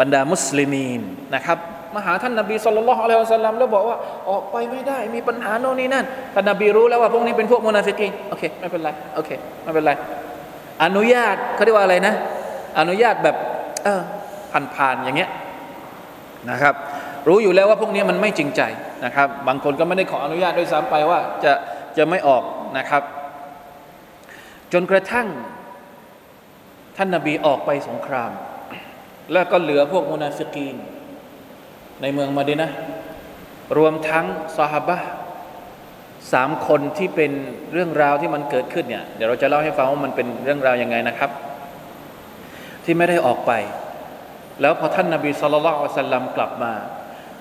[0.00, 1.00] บรรดามุสลิมีน
[1.34, 1.58] นะครับ
[1.94, 3.96] มาหาท่านนบีสุลต่านละฮ์อะลัยฮิวะสัลลัมแล้วบอกว่า
[4.30, 9.30] ออกไปไม่ได้มีปัญหาโน่นนี่นั่นท่านนบีรู้แล้วว่าพวกนี้เป็นพวก منافقين โอเคไม่เป็นไรโอเค
[9.62, 9.92] ไม่เป็นไร
[10.84, 12.14] อนุญาตเขาเรียกว่าอะไรนะ
[12.78, 13.36] อนุญาตแบบ
[13.84, 14.02] เออ
[14.74, 15.30] ผ่านๆอย่างเงี้ย
[16.50, 16.74] นะครับ
[17.28, 18.62] รู้อยู่แล้วว่าพวกนี้มันไม่จริงใจ
[19.04, 21.52] นะครับ บางคนก็ไม่ได้ขออนุญาตด้วยซ้ำไปว่าจะ
[21.96, 22.42] จะไม่ออก
[22.78, 23.02] นะครับ
[24.72, 25.26] จนกระทั่ง
[26.96, 28.30] ท่านนบีออกไปสงคราม
[29.32, 30.76] แล้วก็เหลือพวก منافقين
[32.02, 32.70] ในเมืองมาดินะ
[33.78, 34.24] รวมทั้ง
[34.56, 34.98] ซอฮาบะ
[36.32, 37.32] สามคนที่เป็น
[37.72, 41.30] เรื่องราวที่มันเกิดขึ้นเนี่ย เดี๋ยวเราจะเล่าให้ฟังว่ามันเป็นเรื่องราวยังไงนะครับ
[42.84, 43.52] ที่ไม่ได้ออกไป
[44.60, 46.72] แล้วพอท่านนาบีสุลต่านสัลลัมกลับมา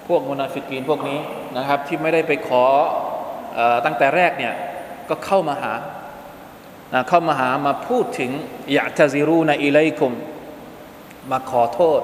[0.08, 1.19] พวกมุนาฟิกีนพวกนี้
[1.58, 2.63] นะครับ ที่ไม่ได้ไปขอ
[3.58, 4.54] อตั้งแต่แรกเนี่ย
[5.10, 5.73] ก็เข้ามาหา
[7.10, 8.32] เข้ามาหามาพูดถึง
[8.73, 10.13] อยากจะซิรูนอิเลคุม
[11.32, 12.02] มาขอโทษ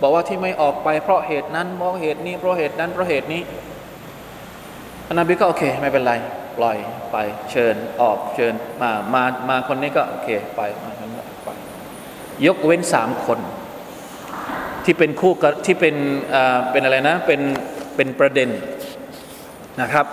[0.00, 3.42] บอกว่าที่ไม่ออกไปเพราะเหตุนั้นเพราะเหตุนี้เพราะเหตุนั้นเพราะเหตุนี้
[5.06, 6.14] ท่านนบีก็โอเคไม่เป็นไร
[6.58, 6.76] ปล่อย
[7.12, 7.16] ไป
[7.50, 11.48] เชิญออกเชิญมามามาคนนี้ก็โอเคไปมาคนนี้ไป
[12.46, 13.38] ยกเว้นสามคน
[14.85, 15.95] ที่เป็นคู่กับที่เป็น
[16.33, 17.41] อ่าเป็นอะไรนะเป็น
[17.95, 18.49] เป็นประเด็น
[19.81, 20.05] นะครับ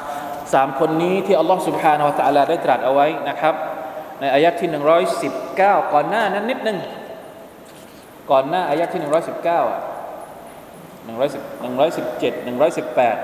[0.55, 3.55] สามคนนี้ที่อัลลอฮฺ سبحانه และ تعالى ได้ตรัสเอาไว้นะครับ
[4.21, 4.69] ในอายะที่
[5.31, 6.79] 119 ก่อนหน้านั้นนิดหนึ่ง
[8.31, 9.81] ก่อนหน้าอายะที่ 119อ่ะ
[11.07, 13.17] 110 117 118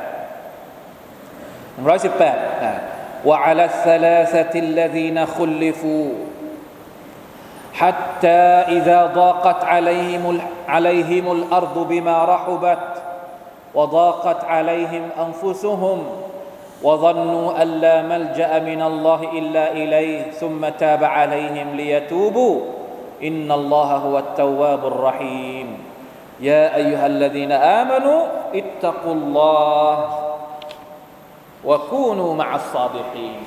[1.77, 2.73] 118อ่ะ
[3.29, 6.07] وعلى الثلاثة الذين خلفوا
[7.77, 8.43] حتى
[8.77, 13.03] إذا ضاقت عليهم عليهم الأرض بما رحبت
[13.75, 16.07] وضاقت عليهم أنفسهم
[16.83, 22.61] وظنوا أن لا ملجأ من الله إلا إليه ثم تاب عليهم ليتوبوا
[23.23, 25.79] إن الله هو التواب الرحيم
[26.41, 28.21] يا أيها الذين آمنوا
[28.55, 29.97] اتقوا الله
[31.65, 33.41] وكونوا مع الصادقين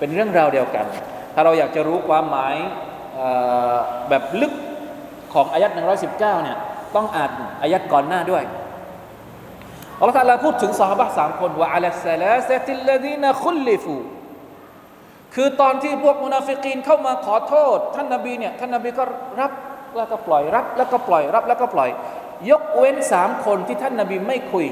[0.00, 0.86] เป็นเรื่องราวเดียวกัน
[1.34, 2.91] ถ้าเราอยากจะรู้ความหมายเอ่อ
[4.09, 4.53] แบบลึก
[5.33, 5.71] ของอายัด
[6.07, 6.57] 119เนี่ย
[6.95, 8.43] ต้องอ่านอายัดก่อนหน้าด้วย
[9.99, 13.95] อัลลอฮฺตาลาพูดถึงสหบะสามคนว่าอัลสลาสติลลดีนคุลลิฟู
[15.35, 19.03] คือตอนที่พวกมุนาฟิกีนเข้ามาขอโทษ ท่านนบีเนี่ยท่านนบีก็
[19.39, 19.51] รับ
[19.97, 21.89] แล้วก็ปล่อยรับ แล้วก็ปล่อยรับ แล้วก็ปล่อย
[22.49, 24.67] ยกเว้นสามคนที่ท่านนบีไม่คุย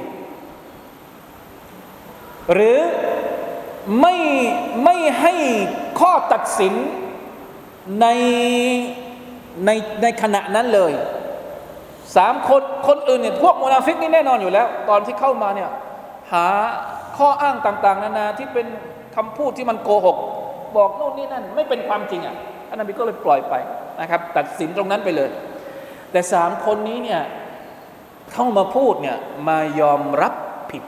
[2.54, 2.80] หรือ
[3.99, 4.15] ไม่
[4.84, 5.34] ไม่ให้
[5.99, 6.73] ข้อตัดสิน
[7.99, 8.06] ใน
[9.65, 9.69] ใน
[10.01, 10.91] ในขณะนั้นเลย
[12.15, 15.69] สามคนคนอื่นเนี่ยพวกมุนาฟิกนี่แน่นอนอยู่แล้ว ตอนที่เข้ามาเนี่ย
[16.34, 16.47] หา
[17.17, 18.67] ข้ออ้างต่าง ๆ นานาที่เป็น
[19.15, 20.17] คำพูดที่มันโกหก
[20.77, 22.36] บอกโน่นนี่นั่นไม่เป็นความจริงอะ
[22.67, 23.54] ท่านนบีก็เลยปล่อยไป
[24.01, 25.30] นะครับ ตัดสินตรงนั้นไปเลย
[26.12, 27.21] แต่สามคนนี้เนี่ย
[28.34, 30.34] เข้ามาพูดเนี่ยมายอมรับ
[30.71, 30.84] ผิด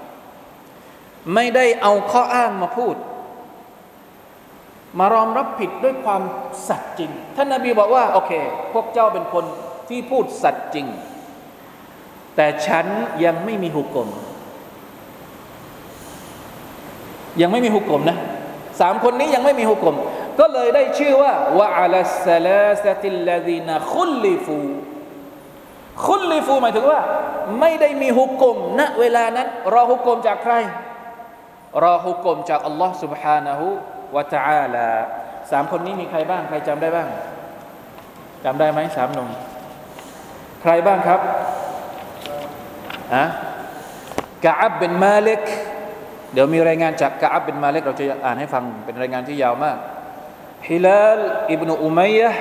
[1.33, 2.95] ไม่ได้เอาข้ออ้างมาพูด
[4.98, 6.22] มารอมรับผิดด้วยความ
[6.68, 8.32] สัตย์จริง ท่านนาบีบอกว่า โอเค
[8.72, 9.44] พวกเจ้าเป็นคน
[9.88, 10.86] ที่พูดสัตย์จริง
[12.36, 12.86] แต่ฉัน
[13.24, 14.08] ยังไม่มีหุกกลม
[17.40, 18.18] ยังไม่มีหุกกลมนะ
[18.80, 19.96] สามคนนี้ยังไม่มีหุกกลม
[20.40, 21.96] ก็เลยได้ชื่อว่าวะอัล
[22.28, 24.58] สลาสติลลดีนคุลลิฟู
[26.06, 27.00] คุลลิฟูหมายถึงว่า
[27.60, 30.54] ไม่ได้มีหุกกลมณเวลานั้น รอหุกกลมจากใคร
[31.84, 33.60] รอหุกกลมจากอัลลอฮ์ سبحانه
[34.15, 34.87] วะตาลา
[35.51, 37.07] สามคนนี้มีใครบ้าง ใครจำได้บ้าง
[38.45, 39.29] จำได้ไหมสามหนุ่ม
[40.61, 41.19] ใครบ้างครับ
[43.15, 43.25] ฮะ
[44.43, 45.41] กาอับเป็นมาเล็ก
[46.33, 49.77] เดี๋ยวมีรายงานจากกาอับเป็นมาเล็ก เราจะอ่านให้ฟังเป็นรายงานที่ยาวมาก
[50.69, 51.19] ฮิลาล
[51.51, 52.31] อิบนุอุมัยะ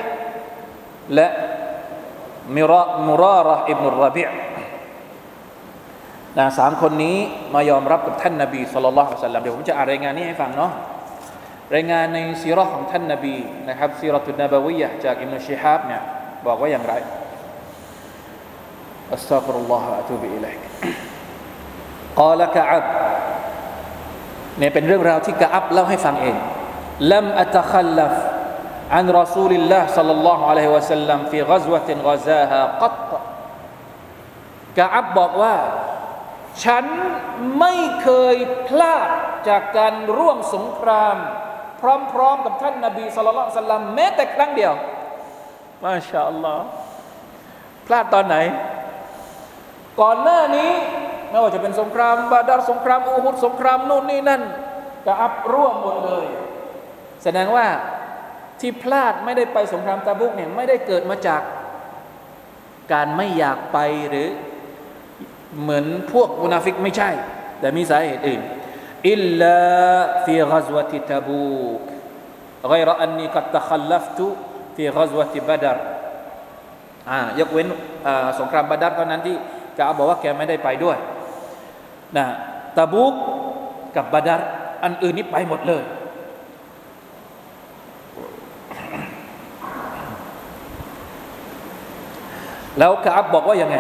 [1.15, 1.29] และ
[2.57, 2.73] มิร
[3.07, 4.29] มุราระอิบนุรบิอ
[6.39, 7.17] นะสามคนนี้
[7.55, 10.73] มายอมรับกับท่านนบีสุลต่านเดี๋ยวผมจะอ่านรายงานนี้ให้ฟังเนาะ
[11.75, 13.37] รายงานในซีรอของท่านนาบี
[13.69, 16.03] นะครับซีรอตุนนบวิยะจากอิมนุชิฮับเนี่ย
[16.47, 16.95] บอกว่าอย่างไร
[19.15, 20.59] อัสตัฟรุลลอฮฺอะตูบิอิลัยก
[22.21, 22.87] กาลกะอับ
[24.59, 26.37] เนี่ยเป็นเรื่องราวที่กะอับเล่าให้ฟังเอง
[27.13, 28.17] ลัมอัตคัลลัฟ
[41.83, 44.73] พร้อมๆกับท่านนาบี صلى الله عليه وسلم แม้แต่ครั้งเดียว
[45.83, 46.65] ما شاء الله
[47.87, 48.37] พลาดตอนไหน
[50.01, 50.71] ก่อนหน้านี้
[51.31, 54.43] ไม่ว่าจะเป็นสงครามบาดาร์สงครามอูฮุดสงครามนู่นนี่นั่น
[55.07, 56.27] กะอับร่วมหมดเลย
[57.23, 57.67] แสดงว่า
[58.61, 61.43] ที่พลาดไม่ได้ไปสงครามตาบุกเนี่ยไม่ได้เกิดมาจาก
[62.93, 64.29] การไม่อยากไปหรือ
[65.61, 67.11] เหมือนพวก منافق ไม่ใช่
[67.61, 68.43] แต่มีสาเหตุอื่น
[69.10, 69.60] อิลลา
[70.26, 71.82] ฟีก z วติตาบูก
[72.72, 74.20] غير أني قد تخلفت
[74.76, 75.78] في غزوة بدر
[77.10, 77.68] อ่ายกเว้น
[78.40, 79.36] สงครามบาดัรเท่านั้นที่
[79.78, 80.98] กาบอกว่าแกไม่ได้ไปด้วย
[82.18, 82.26] นะ
[82.78, 83.14] ตะบุก
[83.96, 84.42] กับบาดัร
[84.84, 85.84] อันอื่นนี่ไปหมดเลย
[92.80, 93.78] แล้วกาบบอกว่ายังไง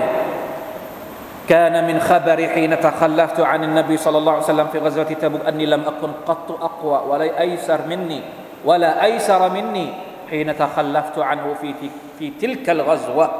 [1.49, 5.67] كان من خبري حين تخلفت عن النبي صلى الله عليه وسلم في غزوة تبوك أني
[5.67, 8.21] لم أكن قط أقوى ولا أيسر مني
[8.65, 9.93] ولا أيسر مني
[10.31, 11.75] حين تخلفت عنه في
[12.19, 13.31] في تلك الغزوة.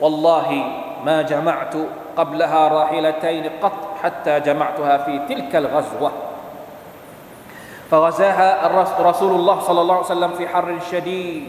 [0.00, 0.64] والله
[1.04, 1.74] ما جمعت
[2.16, 6.12] قبلها راحلتين قط حتى جمعتها في تلك الغزوة.
[7.90, 8.68] فغزاها
[9.00, 11.48] رسول الله صلى الله عليه وسلم في حر شديد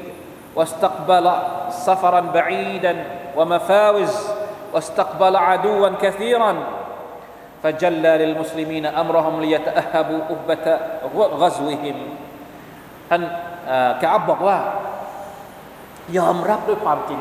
[0.55, 1.31] واستقبل
[1.69, 3.05] سفرا بعيدا
[3.37, 4.27] ومفاوز
[4.74, 6.52] واستقبل عدوا كثيرا
[7.62, 10.66] فجلى للمسلمين امرهم ليتاهبوا اهبه
[11.42, 11.98] غزوهم
[13.10, 13.22] ท่าน
[14.02, 14.58] กาบบอกว่า
[16.16, 17.20] ยอมรับด้วยความจริง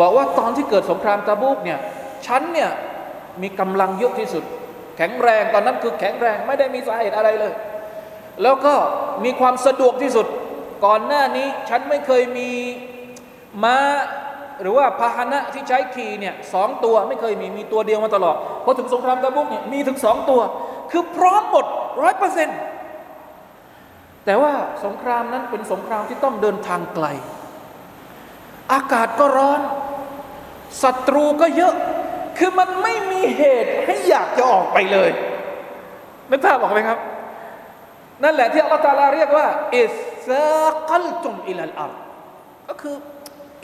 [0.00, 1.78] บอกว่าตอนที่เกิดสงครามตะบูกเนี่ย
[2.26, 2.70] ฉันเนี่ย
[3.42, 4.44] มีกำลังเยอะที่สุด
[4.96, 7.52] แข็งแรงตอนนั้นคือแข็งแรงไม่ได้มีสาเหตุอะไรเลย
[8.42, 8.74] แล้วก็
[9.24, 10.26] มีความสะดวกที่สุด
[10.84, 12.50] ก่อนหน้านี้ฉันไม่เคยมี
[13.64, 13.76] ม้า
[14.63, 20.41] หรือว่าพาหนะที่ใช้ขี่เนี่ยสองตัวไม่เคยมีมีตัวเดียวมาตลอดพอถึงสงครามตะบุกเนี่ยมีถึงสองตัว
[20.91, 21.65] คือพร้อมหมด
[22.01, 22.59] ร้อยเปอร์เซ็นต์
[24.25, 24.53] แต่ว่า
[24.85, 27.05] สงครามนั้นเป็นสงครามที่ต้องเดินทางไกล
[28.73, 29.61] อากาศก็ร้อน
[30.83, 31.73] ศัตรูก็เยอะ
[32.37, 35.09] คือมันไม่มีเหตุให้อยากจะออกไปเลย
[36.29, 36.99] นึกภาพออกไหมครับ
[38.23, 39.47] นั่นแหละที่อัลลอฮฺ تعالى เรียกว่า
[39.77, 41.93] اثاقلتم إلى الأرض
[42.69, 42.95] ก็คือ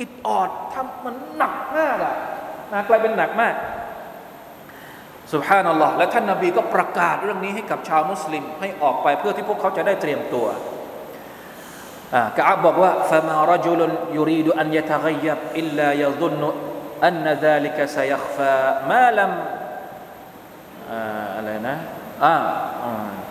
[0.00, 2.16] อิดออดทำมันหนักมากอะ
[2.72, 3.54] นะกลายเป็นหนักมาก
[5.32, 10.46] สุบฮานัลลอฮ์และท่านนาบีก็ประกาศเรื่องนี้ให้กับชาวมุสลิม ให้ออกไปเพื่อที่พวกเขาจะได้เตรียมตัว
[12.37, 13.80] กะอับบอกว่า فما رجل
[14.18, 16.42] يريد أن يتغير إلا يظن
[17.08, 18.56] أن ذلك سيخفى
[18.90, 19.32] ما لم
[21.37, 21.76] อะไรนะ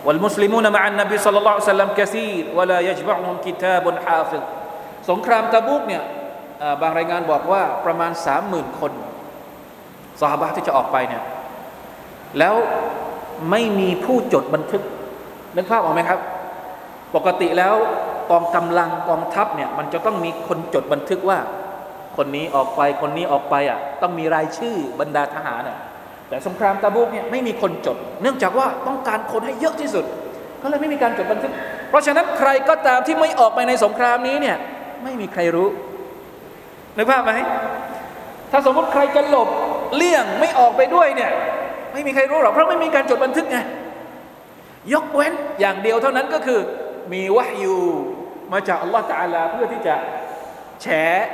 [0.06, 4.42] والمسلمون مع النبي صلى الله عليه وسلم كثير ولا يجمعهم كتاب حافظ
[5.10, 6.02] สงครามตะบุกเนี่ย
[6.81, 8.91] บางรายงานบอกว่าประมาณสามหมื่นคน
[10.21, 11.23] สหบาที่จะออกไปเนี่ย
[12.39, 12.55] แล้ว
[13.51, 14.81] ไม่มีผู้จดบันทึก
[15.55, 16.19] นึกภาพออกไหมครับ
[17.15, 17.75] ปกติแล้ว
[18.31, 21.39] กองกำลังกองทัพเนี่ยมันจะต้องมีคนจดบันทึกว่า
[22.17, 25.77] คนนี้ออกไปคนนี้ออกไปอะต้องมีรายชื่อบรรดาทหารอะ
[26.29, 30.05] แต่สงครามตะบุกเนี่ยไม่มีคนจด เนื่องจากว่าต้องการคนให้เยอะที่สุด
[30.61, 31.51] ก็เลยไม่มีการจดบันทึก
[31.89, 34.57] เพราะฉะนั้นใครก็ตามที่ไม่ออกไปในสงครามนี้เนี่ย
[35.03, 35.67] ไม่มีใครรู้
[36.99, 37.33] นึกภาพไหม
[38.51, 39.49] ถ้าสมมติใครจะหลบ
[39.95, 41.31] เลี่ยงไม่ออกไปด้วยเนี่ย
[41.93, 43.57] ไม่มีใครรู้หรอกเพราะไม่มีการจดบันทึกไง
[44.93, 46.59] ยกเว้นอย่างเดียวเท่านั้นก็คือ
[47.13, 47.77] มีวะฮยู
[48.53, 49.95] มาจากอัลลอฮฺตาลาเพื่อที่จะ
[50.81, 50.87] แฉ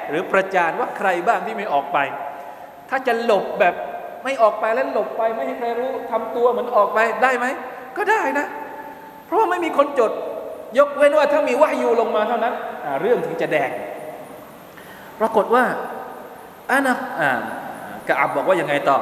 [0.10, 1.98] หรือประจานว่าใครบ้างที่ไม่ออกไป
[2.90, 3.76] ถ้าจะหลบแบบ
[4.24, 7.46] ไม่ออกไปแล้วหลบไป ไม่ให้ใครรู้ทำตัวเหมือนออกไปได้ไหม
[7.98, 8.46] ก็ได้นะ
[9.26, 10.12] เพราะว่าไม่มีคนจด
[10.78, 12.54] ยกเว้นว่าถ้ามีวะฮยูลงมาเท่านั้น
[13.02, 13.72] เรื่องถึงจะแดง
[15.21, 15.65] ปรากฏว่า
[16.71, 16.95] อานะ
[18.09, 18.99] กะอับบอกว่ายังไงต่อ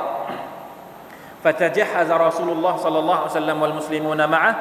[1.45, 4.55] فتجهز رسول الله صلى الله عليه وسلم والمسلمون معه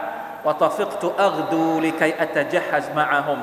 [0.46, 3.40] وطفقت أغدو لكي أتجهز معهم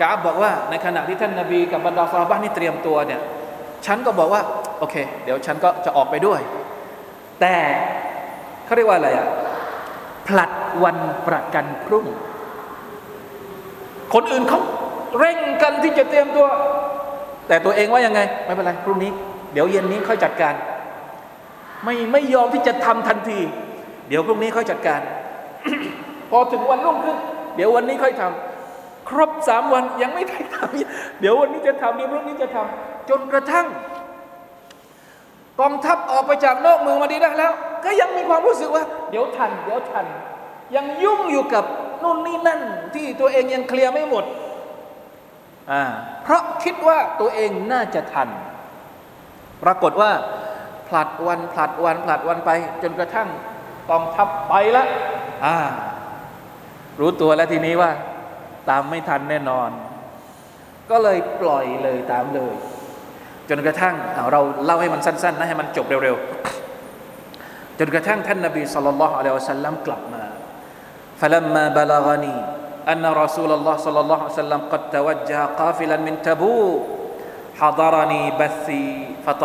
[0.00, 3.20] กาบบอกว่าในขณะที่ท่านนาบีกับบรรดาซาบ้านนี่เตรียมตัวเนี่ย
[3.86, 4.42] ฉันก็บอกว่า
[4.78, 6.40] โอเค เดี๋ยวฉันก็จะออกไปด้วย
[7.40, 7.56] แต่
[8.64, 9.28] เขาเรียกว่าอะไรอ่ะ
[10.26, 10.50] ผลัด
[10.84, 10.96] วัน
[11.28, 12.06] ประกันพรุ่ง
[14.14, 14.60] คนอื่นเขา
[15.18, 16.46] เร่งกันที่จะเตรียมตัว
[17.51, 19.11] แต่ตัวเองว่ายังไง ไม่เป็นไรพรุ่งนี้
[19.53, 20.53] เดี๋ยวเย็นนี้ค่อยจัดการ
[21.83, 23.39] ไม่ไม่ยอมที่จะทำทันที
[24.07, 25.01] เดี๋ยวพรุ่งนี้ค่อยจัดการ
[26.29, 27.17] พอถึงวันรุ่งขึ้น
[27.55, 33.67] เดี๋ยววันนี้ค่อยทำครบสามวันยังไม่ได้ทำเดี๋ยววันนี้จะทำเดี๋ยวพรุ่งนี้จะทำจนกระทั่ง
[35.59, 37.51] กองทัพออกไปจากนอกเมืองมาดีได้แล้ว
[37.85, 40.05] ก็ยังมีความรู้สึกว่า เดี๋ยวทัน เดี๋ยวทัน
[40.75, 41.63] ยังยุ่งอยู่กับ
[42.03, 42.59] นู่นนี่นั่น
[42.93, 44.50] ที่ตัวเองยังเคลียร์ไม่หมดอ่า
[46.23, 48.29] เพราะคิดว่าตัวเองน่าจะทัน
[49.63, 50.11] ปรากฏว่า
[50.87, 52.51] ผลัดวันผลัดวันผลัดวันไป
[52.83, 53.27] จนกระทั่ง
[53.89, 54.87] กองทัพไปแล้ว
[55.45, 55.57] อ่า
[56.99, 57.91] รู้ตัวแล้วทีนี้ว่า
[58.69, 59.69] ตามไม่ทันแน่นอน
[60.89, 62.53] ก็เลยปล่อยเลยตามเลย
[63.49, 72.39] จนกระทั่งเเราเล่าให้มันสั้น ๆ นะให้มันจบเร็วๆ จนกระทั่งท่านนบีสุลต่านละฮ์
[72.91, 76.55] อันนรอสูลลอฮ์สัลลัลลอฮุสัลลัมกัดตวัจจาคาฟิ حضرني بثي บู
[77.61, 78.83] ฮะดารนีบัซี
[79.25, 79.43] ฟะต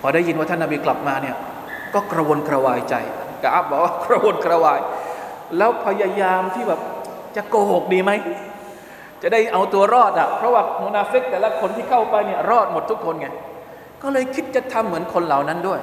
[0.00, 1.36] พอได้ยินว่าท่านนบีกลับมาเนี่ย
[1.94, 2.94] ก็กระวนกระวายใจ
[3.42, 4.80] กับอับบอกว่ากระวนกระวาย
[5.56, 6.80] แล้วพยายามที่แบบ
[7.36, 8.10] จะโกหกดีไหม
[9.22, 13.26] จะได้เอาตัวรอดอะเพราะว่ามุนาฟิกแต่ละคนที่เข้าไปเนี่ยรอดหมดทุกคนไง
[14.02, 15.80] ก็เลยคิดจะทำเหมือนคนเหล่านั้นด้วย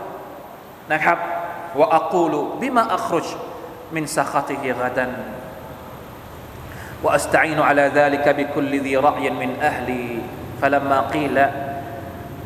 [0.93, 1.17] นะครับ
[1.79, 3.27] ว่าอักูลูบิมาอัครุช
[3.94, 5.10] มินสัคติฮิกดัน
[7.04, 10.08] وأستعين على ذلك بكل ذي رأي من أهلي
[10.60, 11.36] فلما قيل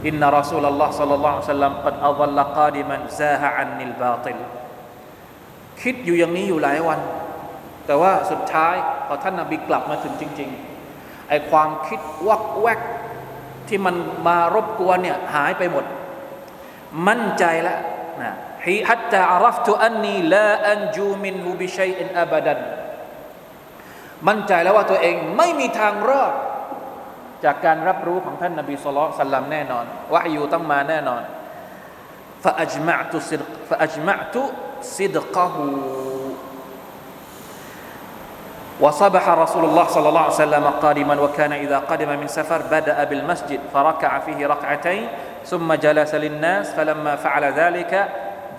[0.07, 4.39] إن رسول الله صلى الله عليه وسلم قد أضل قادما زاه عني الباطل
[5.83, 7.01] คิดอยู่อย่างนี้อยู่หลายวัน
[7.87, 8.75] แต่ว่าสุดท้าย
[9.07, 12.81] พอท่านนาบีกลับมาถึงจริงๆไอความคิดวักแวก
[13.69, 13.95] ที่มัน
[14.27, 15.85] มารบกวนเนี่ยหายไปหมด
[17.09, 17.79] มั่นใจแล้ว
[18.23, 18.35] นะ
[18.67, 22.61] ฮีฮัตตาอารัฟตุอันนีลาอันจูมินฮูบิชัยอินอับดัน
[24.29, 26.35] มั่นใจแล้วว่าตัวเองไม่มีทางรอด
[27.45, 31.23] จากการรับรู้ของท่านนบีสุลต่านสัลลัมแน่นอนวะฮยูต้องมาแน่นอน
[32.45, 34.37] فأجمعت صدق فأجمعت
[34.83, 35.55] صدقه
[38.81, 43.61] وصبح رسول الله صلى الله عليه وسلم قادما وكان إذا قدم من سفر بدأ بالمسجد
[43.75, 45.09] فركع فيه ركعتين
[45.45, 48.09] ثم جلس للناس فلما فعل ذلك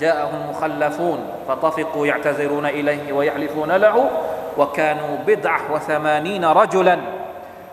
[0.04, 3.98] جاءهم مخلفون فطفقوا يعتذرون إليه ويحلفون له
[4.58, 6.98] وكانوا بضعة وثمانين رجلا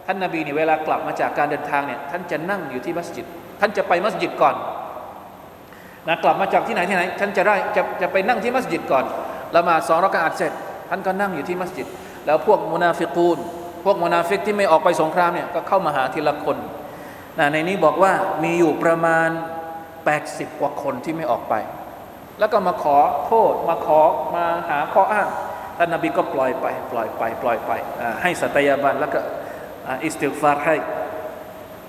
[0.07, 3.27] ท่านนบีนี่เวลากลับมาจากการเดินทางเนี่ยท่านจะนั่งอยู่ที่มัสยิด
[3.61, 4.55] ท่านจะไปมัสยิดก่อน
[6.09, 9.05] นะกลับมาจากที่ไหนที่ไหนท่านจะได้จะจะไปนั่งที่มัสยิดก่อน
[9.57, 10.53] ละหมาดสองรักอาดเสร็จ
[10.90, 11.87] ท่านก็นั่งอยู่ที่มัสยิด
[12.27, 13.38] แล้วพวกมุนาฟิกูน
[13.85, 16.57] พวกมุนาฟิกที่ไม่ออกไปสงครามเนี่ยก็เข้ามาหาทีละคน
[17.38, 19.29] นะในนี้บอกว่ามีอยู่ประมาณ
[19.94, 21.55] 80 กว่าคนที่ไม่ออกไป
[22.40, 24.01] แล้วก็มาขอโทษมาขอ
[24.35, 25.29] มาหาข้ออ้าง
[25.79, 27.70] ท่านนบีก็ปล่อยไป ปล่อยไปปล่อยไป
[28.22, 29.20] ให้สัตยาบันแล้วก็
[30.05, 30.77] อิสติฟารให้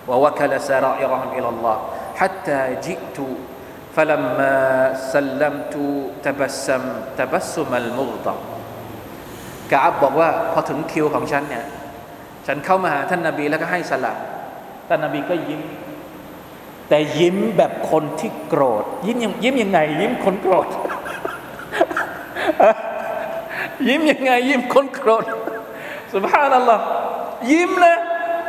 [0.08, 1.78] ووكل سرائرهم إلى الله
[2.16, 3.18] حتى جئت
[3.96, 4.56] فلما
[5.14, 5.76] سلمت
[6.26, 6.84] تبسم
[7.20, 8.40] تبسم المغضب
[9.72, 11.66] กาบบอกว่าพอถึงคิวของฉันเนี่ย
[12.48, 14.18] ฉันเข้ามาหาท่านนาบีแล้วก็ให้สลับ
[14.88, 15.62] ท่านนาบีก็ยิ้ม
[16.92, 20.68] แต่ยิ้มแบบคนที่โกรธ ยิ้มยังยิ้มยังไง ยิ้มคนโกรธ
[23.88, 25.26] ยิ้มยังไง ยิ้มคนโกรธ
[26.14, 26.84] สุภาพนัลลอฮ์
[27.52, 27.98] ยิ้มนะ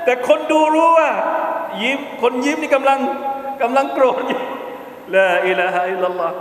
[0.04, 1.10] แต่คนดูรู้ว่า
[1.82, 2.98] ยิ้มคนยิ้มนี่กำลัง
[3.62, 4.40] กำลังโกรธอยู่
[5.14, 6.36] ลาอิลาฮะอิลลัลลอฮ์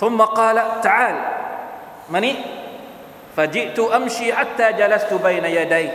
[0.00, 1.16] ثم قال تعال
[2.12, 2.34] มานี่
[3.36, 5.92] فجئت أمشي حتى جلست بين يديه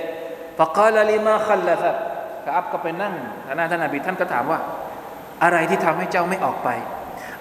[0.58, 1.98] فقال لما خلفك
[2.46, 3.14] กอับก็ไปนั่ง
[3.48, 4.60] ท่านท่านนบีท่านก็ถามว่า
[5.44, 6.70] อะไรที่ทำให้เจ้าไม่ออกไป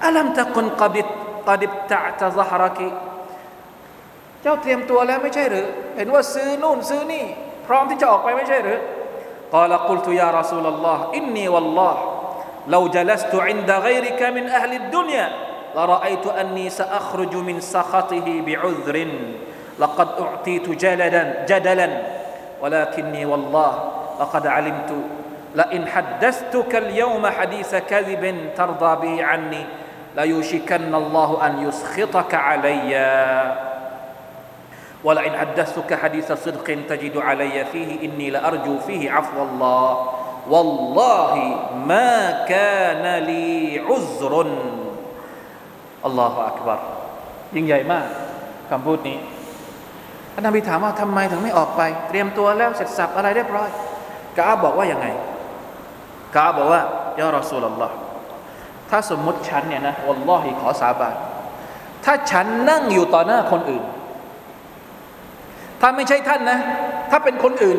[0.04, 1.08] อัลัมตะกุนกบิด
[1.48, 2.88] กดิบตะตะซฮารักิ
[4.42, 7.24] เจ้าเตรียมตัวแล้วไม่ใช่หรือ เห็นว่าซื้อนู่นซื้อนี่
[7.66, 8.78] พร้อมที่จะออกไปไม่ใช่หรือ
[9.52, 11.94] قال قلت يا رسول الله إني والله
[12.68, 15.26] لو جلست عند غيرك من أهل الدنيا
[15.76, 18.96] لرأيت أني سأخرج من سخطه بعذر
[19.78, 21.88] لقد أعطيت جلدا جدلا
[22.62, 23.72] ولكني والله
[24.20, 24.92] لقد علمت
[25.54, 29.64] لئن حدثتك اليوم حديث كذب ترضى به عني
[30.16, 32.92] ليوشكن الله أن يسخطك علي
[35.04, 40.08] ولئن حدثتك حديث صدق تجد علي فيه إني لأرجو فيه عفو الله
[40.48, 41.34] والله
[41.86, 44.46] ما كان لي عذر
[46.04, 46.78] الله أكبر
[47.56, 48.06] ยิ่งใหญ่มาก
[48.70, 49.18] คำพูดนี้
[50.34, 53.70] ท่านนบีถามว่าทำไมถึงไม่ออกไป เตรียมตัวแล้วเสร็จสับอะไรเรียบร้อย
[54.37, 55.07] กาบอกว่ายังไง
[56.35, 56.81] กาบอกว่า
[57.19, 57.95] ยารอสูลลอฮ์
[58.89, 61.15] ถ้าสมมุติฉันเนี่ยนะวัลลอฮิขอสาบาน
[62.05, 63.83] ถ้าฉันนั่งอยู่ต่อหน้าคนอื่น
[65.81, 66.59] ถ้าไม่ใช่ท่านนะ
[67.11, 67.77] ถ้าเป็นคนอื่น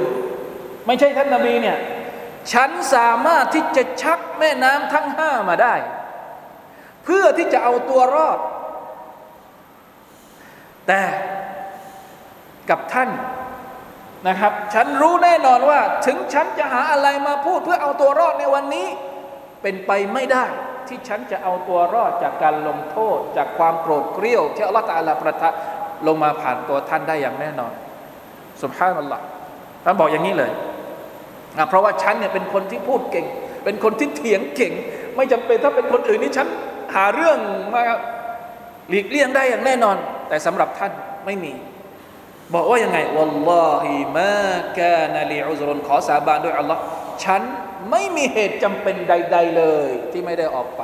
[0.87, 1.77] ไม่ใช่ท่านนาบีเนี่ย
[2.53, 5.75] ฉันสามารถที่จะชักแม่น้ำทั้งห้ามาได้
[7.05, 8.39] เพื่อที่จะเอาตัวรอด
[10.87, 11.03] แต่
[12.71, 13.11] กับท่าน
[14.27, 18.87] นะครับ ฉันรู้แน่นอนว่า ถึงฉันจะหาอะไรมาพูดเพื่อเอาตัวรอดในวันนี้
[19.63, 20.45] เป็นไปไม่ได้
[20.89, 25.49] ที่ฉันจะเอาตัวรอดจากการลงโทษ จากความโกรธเกรี้ยว ที่อัลลอฮฺตะอาลาประทะ
[26.07, 27.73] ลงมาผ่านตัวท่านได้อย่างแน่นอน
[28.63, 29.23] สุบฮานัลลอฮ์
[29.85, 30.51] ท่านบอกอย่างนี้เลย
[31.59, 33.27] นะเพราะว่าฉันเนี่ยเป็นคนที่พูดเก่ง
[33.65, 34.73] เป็นคนที่เถียงเก่ง
[35.17, 36.47] ไม่จำเป็นถ้าเป็นคนอื่นนี่ฉัน
[36.95, 37.39] หาเรื่อง
[37.75, 37.83] มา
[38.89, 39.97] หลีกเลี่ยงได้อย่างแน่นอน
[40.29, 40.93] แต่สำหรับท่าน
[41.27, 41.53] ไม่มี
[42.55, 46.81] บอกว่ายังไงวัลลอฮิมากานาลีอุซรุนขอสาบานด้วยอัลลอฮ์
[47.25, 47.43] ฉัน
[47.91, 50.83] ไม่มีเหตุจำเป็นใด ๆ เลยที่ไม่ได้ออกไป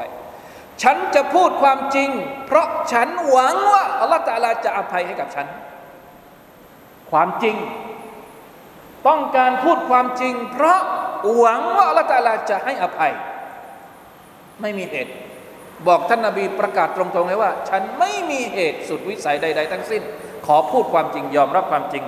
[0.82, 2.10] ฉันจะพูดความจริง
[2.46, 5.46] เพราะฉันหวังว่าอัลลอฮ์ตาลาจะอภัยให้กับฉัน
[7.10, 7.56] ความจริง
[9.08, 10.80] ต้องการพูดความจริง เพราะ
[11.38, 13.12] หวังว่าอัลลอฮ์ตาลาจะให้อภัย
[14.60, 15.12] ไม่มีเหตุ
[15.87, 20.01] บอกท่านนาบีประกาศตรงๆเลยว่า ฉันไม่มีเหตุสุดวิสัยใด ๆ ทั้งสิ้น
[20.45, 22.03] ขอพูดความจริงยอมรับความจริง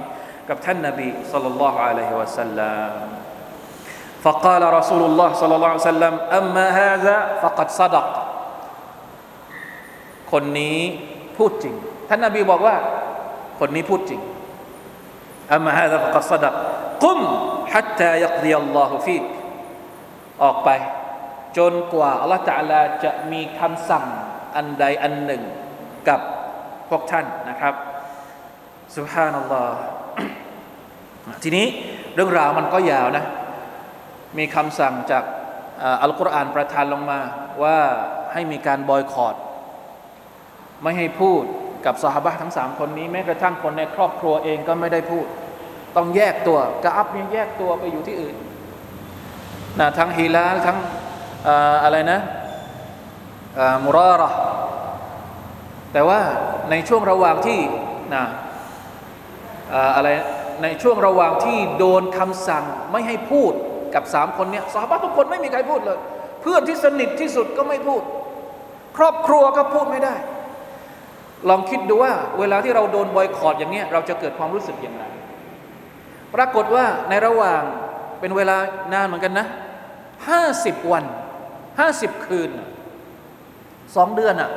[0.49, 3.07] กับท่านนาบีสัลลัลลอฮุอะลัยฮิวะสัลลัม
[4.25, 8.07] فقال رسول الله صلى الله عليه وسلم أما هذا فقد صدق
[10.31, 10.79] คนนี้
[11.37, 11.75] พูดจริง
[12.09, 12.75] ท่านนาบีบอกว่า
[13.59, 14.21] คนนี้พูดจริง
[15.55, 16.53] أما هذا فقد صدق
[17.03, 17.19] قم
[17.73, 19.25] حتى يقضي الله فيك
[20.43, 20.69] ออกไป
[21.58, 24.06] จนกว่าอัลลอฮฺตะลาจะมีคำสั่ง
[24.56, 25.42] อันใดอันหนึ่ง
[26.08, 26.20] กับ
[26.88, 27.74] พวกท่านนะครับ
[28.96, 29.78] สุบฮานัลลอฮ์
[31.42, 31.66] ทีนี้
[32.14, 33.24] เรื่องราวมันก็ยาวนะ
[34.38, 35.24] มีคำสั่งจาก
[36.02, 37.20] อัลกุรอานประทานลงมา
[37.62, 37.78] ว่า
[38.32, 39.34] ให้มีการบอยคอรด
[40.82, 41.42] ไม่ให้พูด
[41.86, 45.26] กับสหบะทั้งสามคนนี้แม้กระทั่งคนในครอบครัวเองก็ไม่ได้พูด
[45.96, 48.36] ต้องแยกตัวกะอับเนี่ยแยกตัวไปอยู่ที่อื่น
[49.80, 50.78] นะทั้งฮีลาลทั้ง
[51.84, 52.20] อะไรนะ
[53.84, 54.30] มุราระ
[55.92, 56.20] แต่ว่า
[56.70, 57.60] ในช่วงระหว่างที่
[58.14, 58.24] นะ
[59.96, 60.08] อะไร
[60.62, 63.52] ในช่วงระหว่างที่โดนคำสั่งไม่ให้พูด
[63.94, 65.98] กับสามคนเนี้ยสาบะทุกคนไม่มีใครพูดเลย
[66.42, 68.02] เพื่อนที่สนิทที่สุดก็ไม่พูด
[68.96, 70.14] ครอบครัวก็พูดไม่ได้
[71.48, 75.04] ลองคิดดูว่า เวลาที่เราโดนบอยคอรดอย่างเนี้ยเราจะเกิดความรู้สึกอย่างไร
[76.34, 77.62] ปรากฏว่าในระหว่าง
[78.20, 78.56] เป็นเวลา
[78.92, 79.46] นานเหมือนกันนะ
[80.28, 81.04] ห้าสิบวัน
[81.80, 82.50] ห้าสิบคืน
[83.96, 84.50] สองเดือนอะ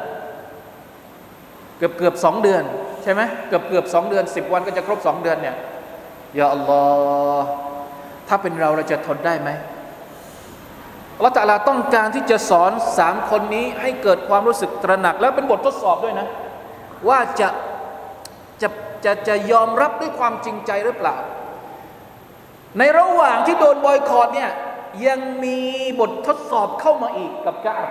[1.78, 2.64] เกือบเกือบสองเดือน
[3.04, 5.56] ใช่ไหมเกือบเกือบสองเดือนสิบวันก็จะครบสองเดือนเนี่ย
[6.38, 6.82] ยาอัลลอ
[7.40, 7.46] ฮ์
[8.28, 9.50] ถ้าเป็นเราเราจะทนได้ไหม
[11.16, 16.28] อัลลอฮฺตะลาต้องการที่จะสอนสามคนนี้ให้เกิดความรู้สึกตระหนัก แล้วเป็นบททดสอบด้วยนะ
[17.10, 17.50] ว่าจะ
[18.62, 18.68] จะ
[19.06, 21.16] จะจะยอมรับด้วยความจริงใจหรือเปล่า
[22.78, 24.52] ในระหว่างที่โดนบอยคอรเนี่ย
[25.08, 25.60] ยังมี
[26.00, 27.88] บททดสอบเข้ามาอีกกับกาบ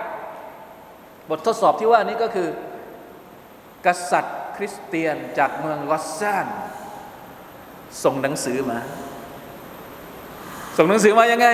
[1.29, 2.49] บททดสอบที่ว่านี้ก็คือ
[3.85, 6.47] กษัตริย์คริสเตียนจากเมืองลอสซาน
[8.03, 8.79] ส่งหนังสือมา
[10.77, 11.47] ส่งหนังสือมายังไง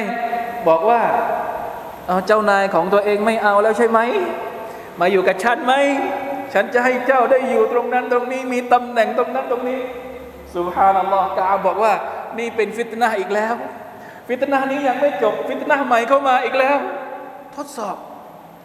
[0.67, 1.01] บอกว่า
[2.07, 3.99] เอาเจ้านายของตัวเองไม่เอาแล้วใช่ไหม
[4.99, 5.73] มาอยู่กับฉันไหม
[6.53, 9.79] ฉันจะให้เจ้าได้อยู่ตรงนั้นตรงนี้มีตำแหน่งตรงนั้นตรงนี้
[10.53, 11.93] สุภานัลลอฮ์กาบอกว่า
[12.39, 13.55] นี่เป็นฟิตนาอีกแล้ว
[14.27, 16.77] ฟิตนานี้ยังไม่จบ ฟิตนาใหม่เข้ามาอีกแล้ว
[17.55, 17.95] ทดสอบ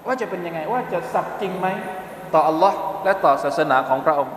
[0.07, 1.67] ว่าจะเป็นยังไง ว่าจะสัตย์จริงไหม
[2.35, 4.35] ต่ออัลลอฮ์และต่อศาสนาของพระองค์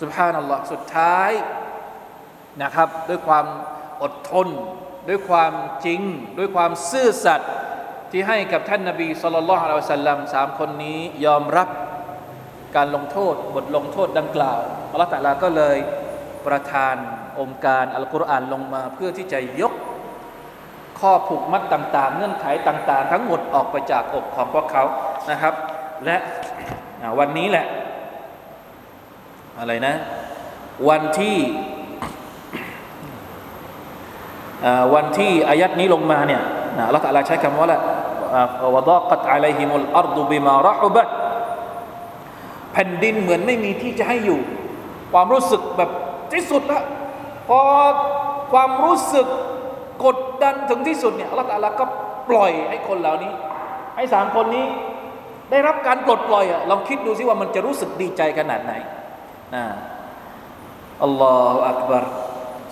[0.00, 1.30] สุภานัลลอฮ์สุดท้าย
[2.62, 3.46] นะครับ ด้วยความ
[4.02, 4.48] อดทน
[5.08, 5.52] ด้วยความ
[5.86, 6.00] จริง
[6.38, 7.50] ด้วยความซื่อสัตย์
[8.10, 11.68] ที่ให้กับท่านนาบีสุลต่านละฮ์อัลสัลลัมสามคนนี้ยอมรับ
[12.76, 14.60] การลงโทษ บทลงโทษดังกล่าว
[14.92, 15.76] อัลลอฮ์ตะลาก็เลย
[16.46, 16.96] ประทาน
[17.40, 19.72] องค์การอัลกุรอานลงมาเพื่อที่จะยก
[21.00, 24.84] ข้อผูกมัดต่างๆ เงื่อนไขต่างๆ ทั้งหมดออกไปจากอกของพวกเขา
[25.30, 25.54] นะครับ
[26.04, 26.16] และ
[27.18, 27.66] วันนี้แหละ
[29.58, 29.94] อะไรนะ
[30.88, 31.38] วันที่
[34.94, 36.42] วันที่อายัดนี้ลงมาเนี่ย
[36.86, 37.78] อัลลอฮฺตะลาใช้คำว่าละ
[38.74, 41.02] وضاقت عليهم الأرض بما رحبت
[42.72, 44.40] แผ่นดินเหมือนไม่มีที่จะให้อยู่
[45.12, 45.90] ความรู้สึกแบบ
[46.32, 46.82] ที่สุดละ
[47.48, 47.60] พอ
[48.52, 49.26] ความรู้สึก
[50.05, 51.85] กดดันถึงที่สุดเนี่ยอัลลอฮฺตะลาก็
[52.29, 53.33] ปล่อยให้คนเหล่านี้
[53.95, 54.65] ให้สามคนนี้
[55.51, 58.73] ได้รับการปลดปล่อยอะลองคิดดูสิว่ามันจะรู้สึกดีใจขนาดไหน
[59.55, 59.65] นะ
[61.03, 62.03] อัลลอฮฺอักบาร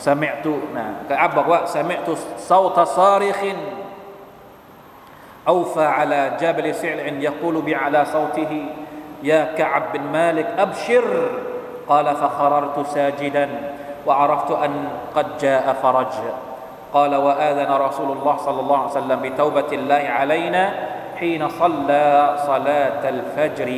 [0.08, 2.12] สมิตุนะกะอับบอกว่าสมิตุ
[2.50, 3.60] ซาวตซาริขิน
[5.48, 8.66] أوفى على جبل سعل يقول بعلى صوته
[9.24, 11.30] يا كعب بن مالك أبشر
[11.88, 13.46] قال فخررت ساجدا
[14.06, 16.16] وعرفت أن قد جاء فرج
[16.94, 20.64] قال وآذن رسول الله صلى الله عليه وسلم بتوبة الله علينا
[21.20, 22.06] حين صلى
[22.48, 23.70] صلاة الفجر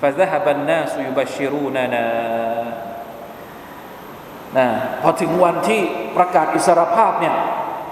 [0.00, 2.06] فذهب الناس يبشروننا
[4.58, 4.68] นะ
[5.02, 5.80] พอถึงวันที่
[6.16, 7.34] ประกาศอิสรภาพเนี่ย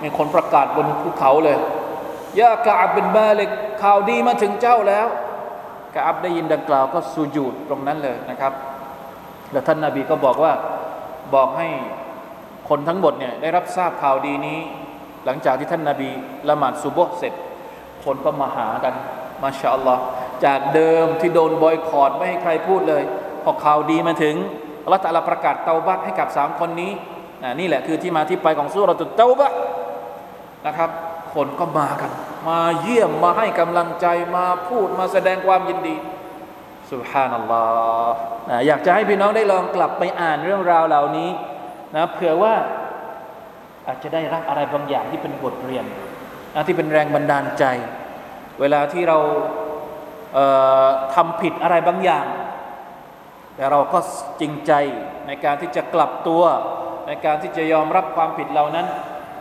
[0.02, 1.58] มีคนประกาศบนภูเขาเลย
[2.40, 3.50] ยากาบเป็นมาเล็ก
[3.82, 5.06] ข่าวดีมาถึงเจ้าแล้ว
[5.96, 8.52] กาบได้ยินดังกล่าวก็สุญูดตรงนั้นเลยนะครับ
[9.52, 10.52] แล้วท่านนาบีก็บอกว่า
[11.34, 11.68] บอกให้
[12.69, 14.59] คนทั้งหมดเนี่ยได้รับทราบข่าวดีนี้
[15.25, 16.09] หลังจากที่ท่านนาบี
[16.49, 17.33] ละหมาดซุบฮ์เสร็จ
[18.03, 18.93] คนก็มาหากัน
[19.43, 20.01] มาชาอัลลอฮ์
[20.45, 23.03] จากเดิมที่โดนบอยคอรดไม่ให้ใครพูดเลย
[23.43, 24.35] พอข่าวดีมาถึง
[24.83, 26.91] อัลลอฮฺตะลาประกาศเตาบัตให้กับสามคนนี้
[27.43, 29.51] น,นี่แหละคือที่มาที่ไปของสุรตุเตาบะ
[30.67, 30.89] นะครับ
[31.33, 32.11] คนก็มากัน
[32.47, 35.95] มาเยี่ยมมาให้กำลังใจมาพูดมาแสดงความยินดี
[36.91, 37.63] สุบฮานัลลอ
[38.07, 38.15] ฮ์
[38.67, 41.29] อยากจะให้พี่น้องได้ลองกลับไปอ่านเรื่องราวเหล่านี้
[41.95, 42.53] นะเผื่อว่า
[43.87, 45.85] อาจจะได้รับอะไรบางอย่างที่เป็นบทเรียน
[46.55, 47.65] นะที่เป็นแรงบันดาลใจ
[48.59, 49.17] เวลาที่เรา
[50.33, 52.25] เทำผิดอะไรบางอย่าง
[53.55, 53.99] แต่เราก็
[54.41, 54.71] จริงใจ
[55.27, 56.43] ในการที่จะกลับตัว
[57.07, 58.87] ในการที่จะยอมรับความผิดเหล่านั้น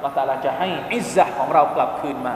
[0.00, 2.34] เราแต่ละจะให้อิสระของเรากลับคืนมา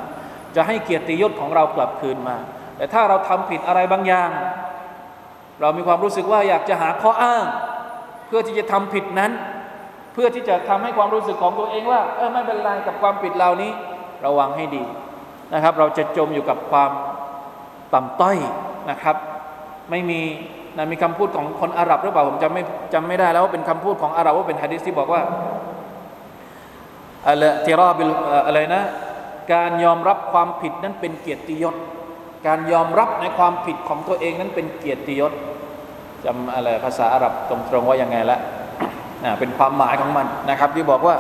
[0.56, 2.36] จะให้เกียรติยศของเรากลับคืนมา
[2.76, 4.30] แต่ถ้าเราทำผิดอะไรบางอย่าง
[5.60, 7.44] เรามีความรู้สึกว่าอยากจะหาข้ออ้าง
[8.26, 9.32] เพื่อที่จะทำผิดนั้น
[10.12, 13.70] เพื่อที่จะทำให้ความรู้สึกของตัวเองว่าเออไม่เป็นไรกับความผิดเหล่านี้
[14.26, 14.82] ระวังให้ดี
[15.54, 16.90] นะครับ เราจะจมอยู่กับความ
[17.94, 18.36] ต่ำต้อย
[18.90, 19.16] นะครับ
[19.90, 20.20] ไม่มี
[20.76, 22.62] นะมีคำพูดของคนอาหรับหรือเปล่าผมจำไม่
[22.94, 25.22] จำไม่ได้แล้วว่าเป็นคำพูดของอาหรับว่าเป็นฮะดิษที่บอกว่า
[27.26, 28.10] อะไรติราบิล
[28.46, 28.82] อะไรนะ
[29.52, 31.74] การยอมรับความผิดนั้นเป็นเกียรติยศ
[32.46, 35.32] การยอมรับในความผิดของตัวเองนั้นเป็นเกียรติยศ
[36.24, 38.38] จำอะไรภาษาอาหรับตรงๆว่ายังไงละ
[39.38, 41.16] เป็นความหมายของมันนะครับ ที่บอกว่า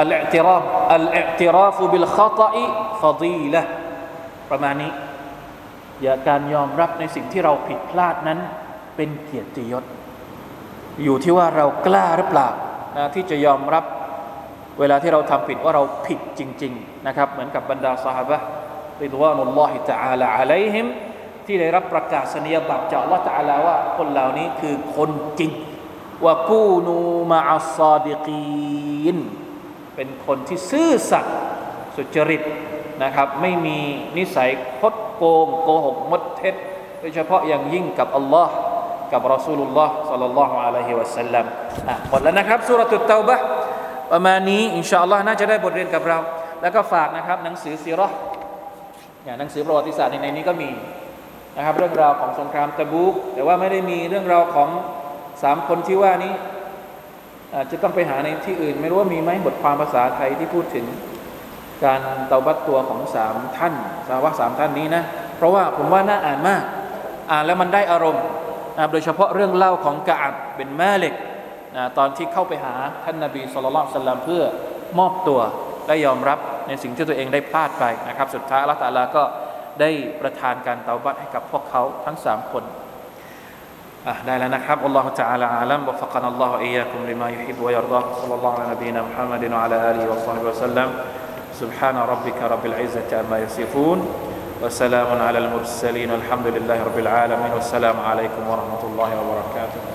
[0.00, 0.62] อัลอติราบ
[0.94, 2.64] อัลอติราฟุบิลขตอิ
[3.02, 3.62] ฟดีละ
[4.50, 4.90] ประมาณนี้
[6.02, 8.38] อย่าการยอมรับในสิ่งที่เราผิดพลาดนั้น
[8.96, 9.84] เป็นเกียรติยศ
[11.04, 12.48] อยู่ที่ว่าเรากล้าหรือเปล่า
[12.96, 13.84] นะที่จะยอมรับ
[14.80, 18.32] เวลาที่เราทำผิดว่าเราผิดจริง ๆ นะครับ เหมือนกับบรรดาสหาย
[19.02, 20.86] ริดวานุลลอฮิตะอาลาอะลัยฮิม
[21.46, 25.50] ที่ได้รับประกาศนียบัตรจากอัลลอฮฺตะอาลาว่าคนเหล่านี้คือคนจริง
[26.24, 26.96] ว่ากูนู
[27.30, 29.16] มาอัลซาดิกีน
[29.96, 31.36] เป็นคนที่ซื่อสัตย์
[31.96, 32.42] สุจริต
[33.02, 33.78] นะครับ ไม่มี
[34.18, 36.54] นิสัยคดโกงโกหกมดเท็จ
[37.00, 38.54] โดยเฉพาะอย่างยิ่งกับอัลลอฮ์
[39.12, 41.46] กับรอสูลุลลอฮ์สัลลัลลอฮุอะลัยฮิวะสัลลัม
[42.10, 43.40] หมดแล้วนะครับสุรตุตเตาบะ
[44.12, 46.18] ประมาณนี้อินชาอัลลอฮ์น่าจะได้บทเรียนกับเรา
[46.62, 48.08] แล้วก็ฝากนะครับหนังสือซีรอ
[49.24, 50.70] อย่างหนังสือประวัติศาสตร์ในนี้ก็มี
[51.56, 54.68] นะครับเรื่องราวของสงครามตะบูกแต่ว่าไม่ได้มีเรื่องราวของ
[55.42, 56.32] สามคนที่ว่านี้
[57.54, 60.86] อาจจะต้องไปหาในที่อื่น ไม่รู้ว่ามีไหมบทความภาษาไทยที่พูดถึง
[61.84, 63.74] การเตาบัตตัวของสามท่าน
[64.08, 65.02] สาวกสามท่านนี้นะ
[65.36, 66.62] เพราะว่าผมว่าน่าอ่านมาก
[67.30, 68.24] อ่านแล้วมันได้อารมณ์
[68.92, 71.14] โดยเฉพาะเรื่องเล่าของกาบเป็นแม่เหล็ก
[71.98, 72.74] ตอนที่เข้าไปหา
[73.04, 74.42] ท่านนาบีสุลต่านสัลลัมเพื่อ
[74.98, 75.40] มอบตัว
[75.86, 76.38] และยอมรับ
[76.68, 79.22] ในสิ่งที่ตัวเองได้พลาดไปนะครับ สุดท้ายอัลลอฮฺตาลาก็
[79.80, 79.90] ได้
[80.20, 82.64] ประทานการเตาบัตให้กับพวกเขาทั้งสามคน
[84.07, 90.89] อ่ะได้แล้วนะครับอัลลอฮฺ تعالى อาลัมวะฟักนัลลอฮฺอียาคุมลิมายุฮิบวะยัรฎาสัลลัลลอฮุอะลัยนบีนะมุฮัมมัดวะอะลาอาลีวะศอฮิบะสัลลัม
[91.61, 93.99] سبحان ربك رب العزة عما يصفون
[94.61, 99.90] وسلام على المرسلين والحمد لله رب العالمين والسلام عليكم ورحمة الله وبركاته